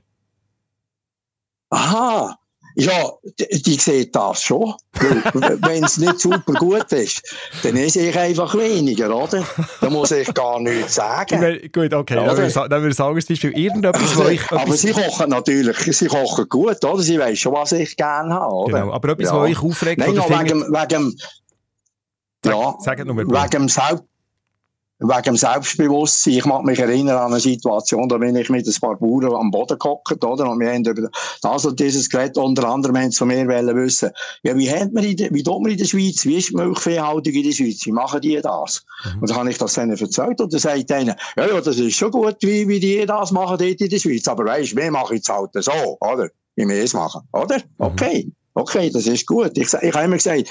Aha, 1.70 2.38
ja, 2.76 3.12
die, 3.38 3.62
die 3.62 3.74
sieht 3.76 4.16
das 4.16 4.42
schon. 4.42 4.74
Wenn 4.94 5.84
es 5.84 5.96
nicht 5.96 6.18
super 6.18 6.54
gut 6.54 6.90
ist, 6.92 7.22
dann 7.62 7.76
ist 7.76 7.96
ich 7.96 8.18
einfach 8.18 8.54
weniger, 8.56 9.14
oder? 9.14 9.44
Da 9.80 9.90
muss 9.90 10.10
ich 10.10 10.32
gar 10.34 10.58
nichts 10.60 10.96
sagen. 10.96 11.40
Meine, 11.40 11.68
gut, 11.68 11.94
okay, 11.94 12.14
ich, 12.14 12.54
dann 12.54 12.70
würde 12.70 12.88
ich 12.88 12.94
sagen, 12.96 13.20
zum 13.20 13.28
Beispiel 13.28 13.52
irgendetwas, 13.52 14.16
wo 14.16 14.24
ich... 14.26 14.50
Aber 14.50 14.72
sie 14.72 14.92
kochen 14.92 15.30
natürlich, 15.30 15.76
sie 15.76 16.08
kochen 16.08 16.48
gut, 16.48 16.84
oder? 16.84 17.02
Sie 17.02 17.18
weiß 17.18 17.38
schon, 17.38 17.52
was 17.52 17.72
ich 17.72 17.96
gerne 17.96 18.34
habe, 18.34 18.52
oder? 18.52 18.80
Genau, 18.80 18.92
aber 18.92 19.10
etwas, 19.10 19.30
ja. 19.30 19.40
wo 19.40 19.44
ich 19.44 19.58
aufregt... 19.58 20.00
Nein, 20.00 20.16
wegen, 20.16 20.62
wegen, 20.62 21.16
ja, 22.44 22.74
sag, 22.80 22.98
sag 22.98 23.06
wegen 23.06 23.50
dem 23.50 23.68
Selbst 23.68 24.04
wegen 25.08 25.22
dem 25.22 25.36
Selbstbewusstsein. 25.36 26.34
Ich 26.34 26.44
mag 26.44 26.64
mich 26.64 26.78
erinnern 26.78 27.16
an 27.16 27.32
eine 27.32 27.40
Situation, 27.40 28.08
da 28.08 28.18
bin 28.18 28.36
ich 28.36 28.48
mit 28.48 28.66
ein 28.66 28.74
paar 28.80 28.96
Bauern 28.96 29.34
am 29.34 29.50
Boden 29.50 29.78
gehockt, 29.78 30.24
oder? 30.24 30.48
Und 30.48 30.60
wir 30.60 30.72
haben 30.72 30.84
über 30.84 31.08
das 31.42 31.64
und 31.64 31.78
dieses 31.78 32.08
Gerät 32.08 32.36
unter 32.36 32.68
anderem 32.68 32.96
haben 32.96 33.12
von 33.12 33.28
mir 33.28 33.46
wollen 33.46 33.76
wissen, 33.76 34.10
ja, 34.42 34.56
wie 34.56 34.70
hat 34.70 34.92
man 34.92 35.04
in 35.04 35.16
der, 35.16 35.32
wie 35.32 35.42
tut 35.42 35.62
man 35.62 35.72
in 35.72 35.78
der 35.78 35.84
Schweiz? 35.84 36.24
Wie 36.24 36.38
ist 36.38 36.50
die 36.50 36.56
Milchviehhaltung 36.56 37.32
in 37.32 37.42
der 37.42 37.52
Schweiz? 37.52 37.84
Wie 37.84 37.92
machen 37.92 38.20
die 38.20 38.40
das? 38.40 38.84
Mhm. 39.04 39.20
Und 39.20 39.30
dann 39.30 39.36
habe 39.38 39.50
ich 39.50 39.58
das 39.58 39.74
denen 39.74 39.96
erzählt 39.96 40.40
und 40.40 40.52
dann 40.52 40.60
sagt 40.60 40.92
einer, 40.92 41.16
ja, 41.36 41.46
ja, 41.46 41.60
das 41.60 41.78
ist 41.78 41.96
schon 41.96 42.10
gut, 42.10 42.36
wie, 42.40 42.66
wie 42.68 42.80
die 42.80 43.04
das 43.06 43.32
machen 43.32 43.58
dort 43.58 43.80
in 43.80 43.88
der 43.88 43.98
Schweiz. 43.98 44.26
Aber 44.28 44.44
weisst, 44.44 44.76
wir 44.76 44.90
machen 44.90 45.18
es 45.20 45.28
halt 45.28 45.50
so, 45.54 45.98
oder? 46.00 46.28
Wie 46.56 46.68
wir 46.68 46.82
es 46.82 46.94
machen, 46.94 47.22
oder? 47.32 47.56
Mhm. 47.56 47.62
Okay. 47.78 48.32
Okay, 48.56 48.88
das 48.88 49.06
ist 49.08 49.26
gut. 49.26 49.58
Ich, 49.58 49.72
ich 49.74 49.94
habe 49.94 50.04
immer 50.04 50.16
gesagt, 50.16 50.48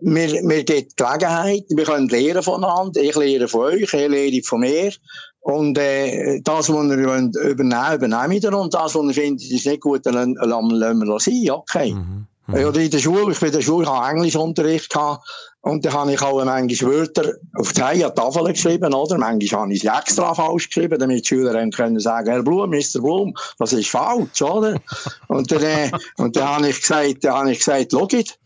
wir, 0.00 0.28
wir 0.28 0.64
geben 0.64 0.88
Gelegenheit, 0.96 1.64
wir 1.68 1.84
können 1.84 2.08
lernen 2.08 2.42
voneinander, 2.42 3.00
ich 3.00 3.16
lehre 3.16 3.48
von 3.48 3.60
euch, 3.62 3.92
ihr 3.94 4.08
lehrt 4.08 4.46
von 4.46 4.60
mir. 4.60 4.92
Und 5.40 5.78
äh, 5.78 6.40
das, 6.42 6.68
was 6.68 6.88
wir 6.88 6.94
übernehmen, 6.94 7.32
übernehmen 7.32 8.42
wir 8.42 8.58
und 8.58 8.74
das, 8.74 8.94
was 8.94 9.06
wir 9.06 9.14
finden, 9.14 9.42
ist 9.42 9.66
nicht 9.66 9.80
gut, 9.80 10.04
dann 10.04 10.34
lassen 10.34 11.06
wir 11.06 11.20
sein, 11.20 11.50
okay. 11.50 11.94
Mhm. 11.94 12.26
Mhm. 12.48 12.64
Oder 12.64 12.80
in 12.80 12.90
der 12.90 12.98
Schule, 12.98 13.32
ich 13.32 13.38
bin 13.38 13.48
in 13.48 13.54
der 13.54 13.62
Schule, 13.62 13.84
ich 13.84 13.90
habe 13.90 14.10
Englischunterricht 14.10 14.90
gehabt, 14.90 15.22
und 15.60 15.84
dann 15.84 15.92
habe 15.92 16.12
ich 16.14 16.22
auch 16.22 16.42
manchmal 16.44 16.92
Wörter 16.92 17.34
auf 17.56 17.72
die 17.72 17.80
Reihe 17.80 18.14
Tafel 18.14 18.44
geschrieben, 18.44 18.94
oder? 18.94 19.18
Manchmal 19.18 19.62
habe 19.62 19.72
ich 19.74 19.80
sie 19.80 19.88
extra 19.88 20.32
falsch 20.32 20.68
geschrieben, 20.68 20.98
damit 20.98 21.24
die 21.24 21.28
Schüler 21.28 21.52
dann 21.52 21.70
können 21.70 21.98
sagen, 22.00 22.30
Herr 22.30 22.42
Blum, 22.42 22.70
Mr. 22.70 23.00
Blum, 23.00 23.34
das 23.58 23.72
ist 23.72 23.90
falsch, 23.90 24.40
oder? 24.40 24.80
und 25.28 25.50
dann, 25.50 25.62
äh, 25.62 25.90
und 26.16 26.36
dann 26.36 26.48
habe 26.48 26.68
ich 26.68 26.80
gesagt, 26.80 27.22
dann 27.22 27.34
habe 27.34 27.52
ich 27.52 27.58
gesagt, 27.58 27.92
logit, 27.92 28.38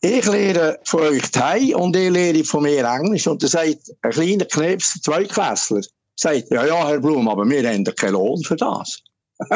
ich 0.00 0.26
lehre 0.26 0.78
von 0.84 1.00
euch 1.00 1.30
Thai 1.30 1.74
und 1.74 1.96
ihr 1.96 2.10
lehre 2.10 2.44
von 2.44 2.62
mir 2.62 2.84
Englisch. 2.84 3.26
Und 3.26 3.42
dann 3.42 3.50
sagt 3.50 3.90
ein 4.02 4.10
kleiner 4.10 4.44
Knebs, 4.44 5.00
zwei 5.02 5.24
Klässler, 5.24 5.80
sagt, 6.14 6.50
ja, 6.50 6.64
ja, 6.64 6.88
Herr 6.88 7.00
Blum, 7.00 7.28
aber 7.28 7.48
wir 7.48 7.68
haben 7.68 7.84
keinen 7.84 8.12
Lohn 8.12 8.42
für 8.44 8.56
das. 8.56 9.02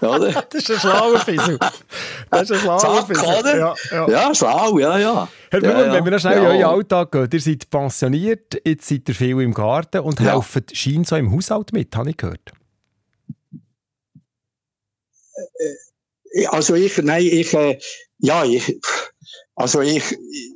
das 0.00 0.54
ist 0.54 0.70
ein 0.70 0.80
schlauer 0.80 1.18
Fisel. 1.20 1.58
Das 2.30 2.50
ist 2.50 2.52
ein 2.52 2.60
schlauer. 2.60 3.06
Ja, 3.44 3.74
ja. 3.90 4.08
ja, 4.08 4.34
schlau, 4.34 4.78
ja, 4.78 4.98
ja. 4.98 5.28
Herr 5.50 5.60
Blum, 5.60 5.72
ja, 5.72 5.86
ja. 5.86 5.92
wenn 5.92 6.04
wir 6.04 6.12
noch 6.12 6.20
schnell 6.20 6.42
ja. 6.42 6.50
in 6.50 6.64
euren 6.64 6.74
Alltag 6.76 7.12
gehen, 7.12 7.28
ihr 7.32 7.40
seid 7.40 7.68
pensioniert, 7.68 8.60
jetzt 8.64 8.88
seid 8.88 9.08
ihr 9.08 9.14
viel 9.14 9.40
im 9.40 9.52
Garten 9.52 10.00
und 10.00 10.20
ja. 10.20 10.32
helft 10.32 10.72
so 10.74 11.16
im 11.16 11.32
Haushalt 11.32 11.72
mit, 11.72 11.94
habe 11.94 12.10
ich 12.10 12.16
gehört. 12.16 12.52
Äh, 15.34 15.91
also 16.48 16.74
ich, 16.74 16.98
nein, 16.98 17.24
ich, 17.24 17.52
äh, 17.54 17.78
ja, 18.18 18.44
ich, 18.44 18.78
also 19.54 19.80
ich, 19.80 20.02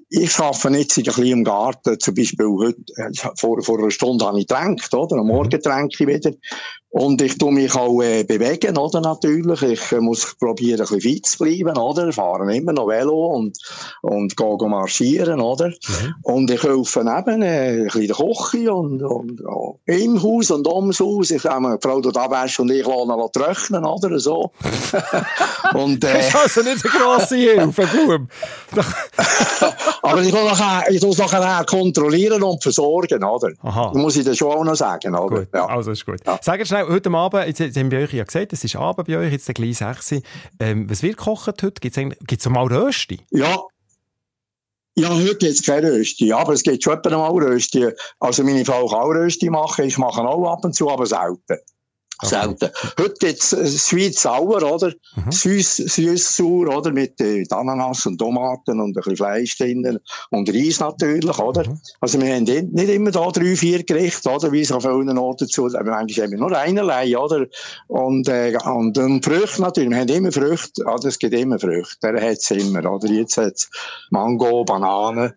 ich 0.08 0.38
arbeite 0.38 0.78
jetzt 0.78 0.96
ein 0.96 1.04
bisschen 1.04 1.26
im 1.26 1.44
Garten, 1.44 1.98
zum 1.98 2.14
Beispiel 2.14 2.46
heute, 2.46 2.78
äh, 2.96 3.10
vor, 3.36 3.60
vor 3.62 3.78
einer 3.78 3.90
Stunde 3.90 4.24
habe 4.24 4.38
ich 4.38 4.46
getränkt, 4.46 4.94
oder? 4.94 5.16
Am 5.16 5.26
Morgen 5.26 5.60
trinke 5.60 5.96
ich 5.98 6.06
wieder. 6.06 6.30
Und 6.90 7.20
ich 7.20 7.36
tue 7.36 7.52
mich 7.52 7.74
auch 7.74 8.00
äh, 8.00 8.24
bewegen, 8.24 8.78
oder, 8.78 9.02
natürlich. 9.02 9.60
Ich 9.62 9.92
äh, 9.92 10.00
muss 10.00 10.34
probieren, 10.38 10.80
ein 10.80 10.86
bisschen 10.86 11.00
fit 11.00 11.26
zu 11.26 11.44
bleiben, 11.44 11.76
oder? 11.76 12.10
Fahren 12.10 12.48
immer 12.48 12.72
noch 12.72 12.88
Velo 12.88 13.34
und, 13.34 13.58
und 14.00 14.34
gehe 14.34 14.68
marschieren, 14.68 15.40
oder? 15.40 15.68
Mhm. 15.68 16.14
Und 16.22 16.50
ich 16.50 16.62
helfe 16.62 17.04
neben, 17.04 17.42
äh, 17.42 17.80
ein 17.80 17.84
bisschen 17.84 18.06
der 18.06 18.16
Küche 18.16 18.72
und, 18.72 19.02
und, 19.02 19.40
und, 19.42 19.78
im 19.84 20.22
Haus 20.22 20.50
und 20.50 20.66
ums 20.66 21.00
Haus. 21.00 21.32
Ich 21.32 21.44
habe 21.44 21.66
eine 21.66 21.78
Frau 21.82 22.00
dort 22.00 22.16
abwäscht 22.16 22.60
und 22.60 22.70
ich 22.70 22.86
lasse 22.86 23.30
trocknen, 23.32 23.84
oder? 23.84 24.18
So. 24.18 24.52
und, 25.74 26.02
äh, 26.02 26.14
das 26.14 26.28
ist 26.28 26.36
also 26.36 26.62
nicht 26.62 26.84
eine 26.86 26.94
grosse 26.94 27.36
Hilfe, 27.36 27.86
Blum. 27.88 28.28
Aber 30.06 30.22
ich 30.22 30.32
muss 30.32 30.44
nachher, 30.44 30.90
ich 30.90 31.02
muss 31.02 31.18
nachher 31.18 31.64
kontrollieren 31.64 32.42
und 32.42 32.62
versorgen, 32.62 33.24
oder? 33.24 33.50
Aha. 33.62 33.90
Das 33.92 34.00
muss 34.00 34.16
ich 34.16 34.24
das 34.24 34.36
schon 34.36 34.52
auch 34.52 34.64
noch 34.64 34.76
sagen, 34.76 35.14
oder? 35.14 35.40
Gut. 35.40 35.48
Ja. 35.52 35.66
Also, 35.66 35.90
ist 35.90 36.06
gut. 36.06 36.20
Ja. 36.24 36.38
Sag 36.40 36.64
schnell, 36.66 36.86
heute 36.86 37.10
Abend, 37.10 37.46
jetzt, 37.46 37.58
jetzt 37.58 37.76
haben 37.76 37.90
wir 37.90 37.98
euch 37.98 38.12
ja 38.12 38.22
gesagt, 38.22 38.52
es 38.52 38.62
ist 38.62 38.76
Abend 38.76 39.08
bei 39.08 39.18
euch, 39.18 39.32
jetzt 39.32 39.52
gleich 39.52 39.78
6 39.78 40.14
ähm, 40.60 40.88
Was 40.88 41.02
wird 41.02 41.16
gekocht 41.16 41.60
heute? 41.62 41.80
Gibt 41.80 42.40
es 42.40 42.48
mal 42.48 42.66
Rösti? 42.66 43.20
Ja. 43.30 43.62
Ja, 44.98 45.10
heute 45.10 45.36
gibt 45.36 45.42
es 45.42 45.62
keine 45.62 45.92
Rösti, 45.92 46.32
aber 46.32 46.54
es 46.54 46.62
gibt 46.62 46.82
schon 46.82 46.98
mal 47.04 47.30
Rösti. 47.30 47.86
Also 48.20 48.44
meine 48.44 48.64
Frau 48.64 48.86
kann 48.86 49.00
auch 49.00 49.10
Rösti 49.10 49.50
machen, 49.50 49.84
ich 49.84 49.98
mache 49.98 50.22
auch 50.22 50.52
ab 50.52 50.64
und 50.64 50.74
zu, 50.74 50.88
aber 50.88 51.04
selten. 51.04 51.58
Selten. 52.22 52.70
Heute 52.98 53.14
gibt's 53.18 53.52
äh, 53.52 53.66
Sweet 53.66 54.18
Sauer, 54.18 54.62
oder? 54.62 54.92
Mhm. 55.16 55.30
Süß, 55.30 55.76
süß 55.76 56.36
sauer, 56.36 56.74
oder? 56.74 56.90
Mit 56.90 57.20
äh, 57.20 57.44
Ananas 57.50 58.06
und 58.06 58.18
Tomaten 58.18 58.80
und 58.80 58.90
ein 58.90 58.92
bisschen 58.94 59.16
Fleisch 59.16 59.58
drin. 59.58 59.98
Und 60.30 60.48
Reis 60.48 60.80
natürlich, 60.80 61.38
oder? 61.38 61.68
Mhm. 61.68 61.78
Also 62.00 62.20
wir 62.20 62.34
haben 62.34 62.44
nicht 62.44 62.88
immer 62.88 63.10
da 63.10 63.30
drei, 63.30 63.54
vier 63.54 63.84
Gerichte, 63.84 64.30
oder? 64.30 64.50
Wie 64.50 64.62
es 64.62 64.72
auf 64.72 64.84
vielen 64.84 65.18
Orten 65.18 65.46
zu, 65.46 65.66
aber 65.66 65.84
manchmal 65.84 66.26
haben 66.26 66.32
wir 66.32 66.38
nur 66.38 66.58
einerlei, 66.58 67.18
oder? 67.18 67.46
Und, 67.88 68.28
äh, 68.28 68.56
und, 68.64 68.96
und 68.96 69.24
Früchte 69.24 69.60
natürlich. 69.60 69.90
Wir 69.90 69.98
haben 69.98 70.08
immer 70.08 70.32
Früchte, 70.32 70.84
oder? 70.84 71.08
Es 71.08 71.18
gibt 71.18 71.34
immer 71.34 71.58
Früchte. 71.58 72.12
Der 72.12 72.30
hat's 72.30 72.50
immer, 72.50 72.90
oder? 72.90 73.08
Jetzt 73.08 73.36
hat's 73.36 73.68
Mango, 74.10 74.64
Banane. 74.64 75.34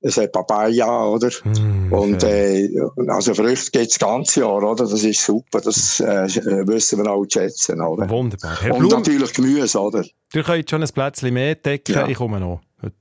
Es 0.00 0.16
hat 0.16 0.32
Papaya, 0.32 1.06
oder? 1.06 1.28
Mm, 1.44 1.92
und 1.92 2.22
äh, 2.22 2.68
also 3.08 3.34
Früchte 3.34 3.70
gibt 3.72 3.90
das 3.90 3.98
ganze 3.98 4.40
Jahr, 4.40 4.62
oder? 4.62 4.84
Das 4.86 5.02
ist 5.02 5.24
super, 5.24 5.60
das 5.60 6.00
äh, 6.00 6.26
wissen 6.66 7.02
wir 7.02 7.10
auch 7.10 7.24
schätzen, 7.30 7.80
oder? 7.80 8.08
Wunderbar. 8.08 8.56
Herr 8.60 8.74
und 8.74 8.80
Blum, 8.80 8.90
natürlich 8.92 9.32
Gemüse, 9.32 9.78
oder? 9.80 10.04
ihr 10.34 10.42
könnt 10.42 10.70
schon 10.70 10.82
ein 10.82 10.88
Plätzchen 10.88 11.34
mehr 11.34 11.54
decken. 11.56 11.94
Ja. 11.94 12.06
Ich 12.06 12.16
komme 12.16 12.38
noch 12.38 12.60
heute. 12.82 12.94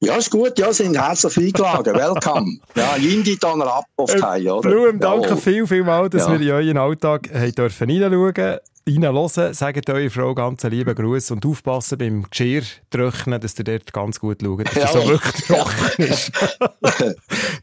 Ja, 0.00 0.16
ist 0.16 0.30
gut, 0.30 0.58
ja, 0.58 0.70
sind 0.72 0.98
herzlich 1.00 1.36
eingeladen. 1.38 1.94
Welcome. 1.94 2.58
Ja, 2.74 2.96
Jindi 2.96 3.38
dann 3.40 3.62
ab 3.62 3.84
auf 3.96 4.12
die 4.14 4.20
Hause, 4.20 4.54
oder? 4.54 4.68
Blum, 4.70 5.00
danke 5.00 5.28
Jawohl. 5.28 5.36
viel, 5.40 5.66
viel 5.66 5.84
mal, 5.84 6.10
dass 6.10 6.26
Ja. 6.26 6.38
wir 6.38 6.40
in 6.40 6.50
euren 6.68 6.76
Alltag 6.78 7.30
haben 7.32 7.52
dürfen 7.54 7.90
reinschauen 7.90 8.58
reinhören. 8.88 9.54
Sagt 9.54 9.90
eurer 9.90 10.10
Frau 10.10 10.34
ganz 10.34 10.64
einen 10.64 10.74
lieben 10.74 10.94
Gruß 10.94 11.30
und 11.32 11.46
aufpassen 11.46 11.98
beim 11.98 12.22
Geschirr 12.28 12.62
trocknen, 12.90 13.40
dass 13.40 13.58
ihr 13.58 13.64
dort 13.64 13.92
ganz 13.92 14.20
gut 14.20 14.42
schaut, 14.42 14.66
dass 14.66 14.76
es 14.76 14.92
so 14.92 15.08
wirklich 15.08 15.44
trocken 15.46 16.04
ist. 16.04 16.32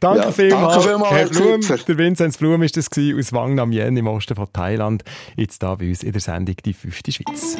danke 0.00 0.24
Ja, 0.24 0.32
vielmals, 0.32 0.74
danke 0.74 0.88
vielmals, 0.88 1.10
Herr 1.10 1.28
Blum. 1.28 1.60
Der 1.60 1.98
Vinzenz 1.98 2.38
Blum 2.38 2.60
war 2.60 2.68
das 2.68 2.88
aus 2.88 3.32
Wang 3.32 3.54
Nam 3.54 3.72
Yen 3.72 3.96
im 3.96 4.06
Osten 4.06 4.34
von 4.34 4.48
Thailand. 4.52 5.04
Jetzt 5.36 5.62
da 5.62 5.74
bei 5.74 5.88
uns 5.88 6.02
in 6.02 6.12
der 6.12 6.20
Sendung 6.20 6.56
«Die 6.64 6.72
fünfte 6.72 7.12
Schweiz». 7.12 7.56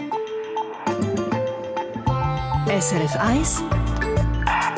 SRF 2.67 3.17
1 3.17 3.63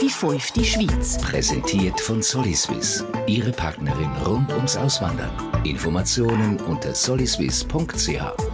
Die 0.01 0.09
fünfte 0.09 0.65
Schweiz. 0.65 1.19
Präsentiert 1.19 2.01
von 2.01 2.23
Soliswiss. 2.23 3.05
Ihre 3.27 3.53
Partnerin 3.53 4.11
rund 4.27 4.53
ums 4.53 4.77
Auswandern. 4.77 5.31
Informationen 5.65 6.61
unter 6.61 6.95
soliswiss.ch. 6.95 8.54